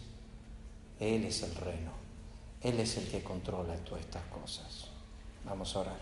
[1.01, 1.93] Él es el reino.
[2.63, 4.89] Él es el que controla todas estas cosas.
[5.45, 5.97] Vamos a orar.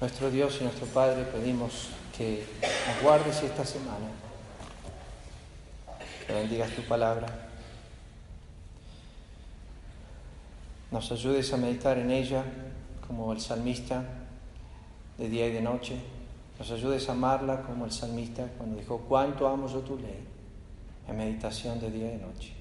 [0.00, 2.44] Nuestro Dios y nuestro Padre, pedimos que
[2.86, 4.06] nos guardes esta semana,
[6.26, 7.47] que bendigas tu palabra,
[10.90, 12.44] nos ayudes a meditar en ella
[13.06, 14.04] como el salmista
[15.16, 15.96] de día y de noche,
[16.58, 20.24] nos ayudes a amarla como el salmista cuando dijo, cuánto amo yo tu ley,
[21.06, 22.52] en meditación de día y de noche.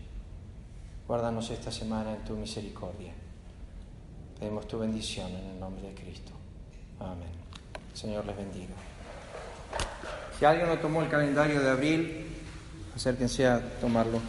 [1.08, 3.14] Guárdanos esta semana en tu misericordia.
[4.40, 6.32] Pedimos tu bendición en el nombre de Cristo.
[7.00, 7.30] Amén.
[7.94, 8.76] Señor les bendiga.
[10.38, 12.28] Si alguien no tomó el calendario de abril,
[12.96, 14.20] acérquense a tomarlo.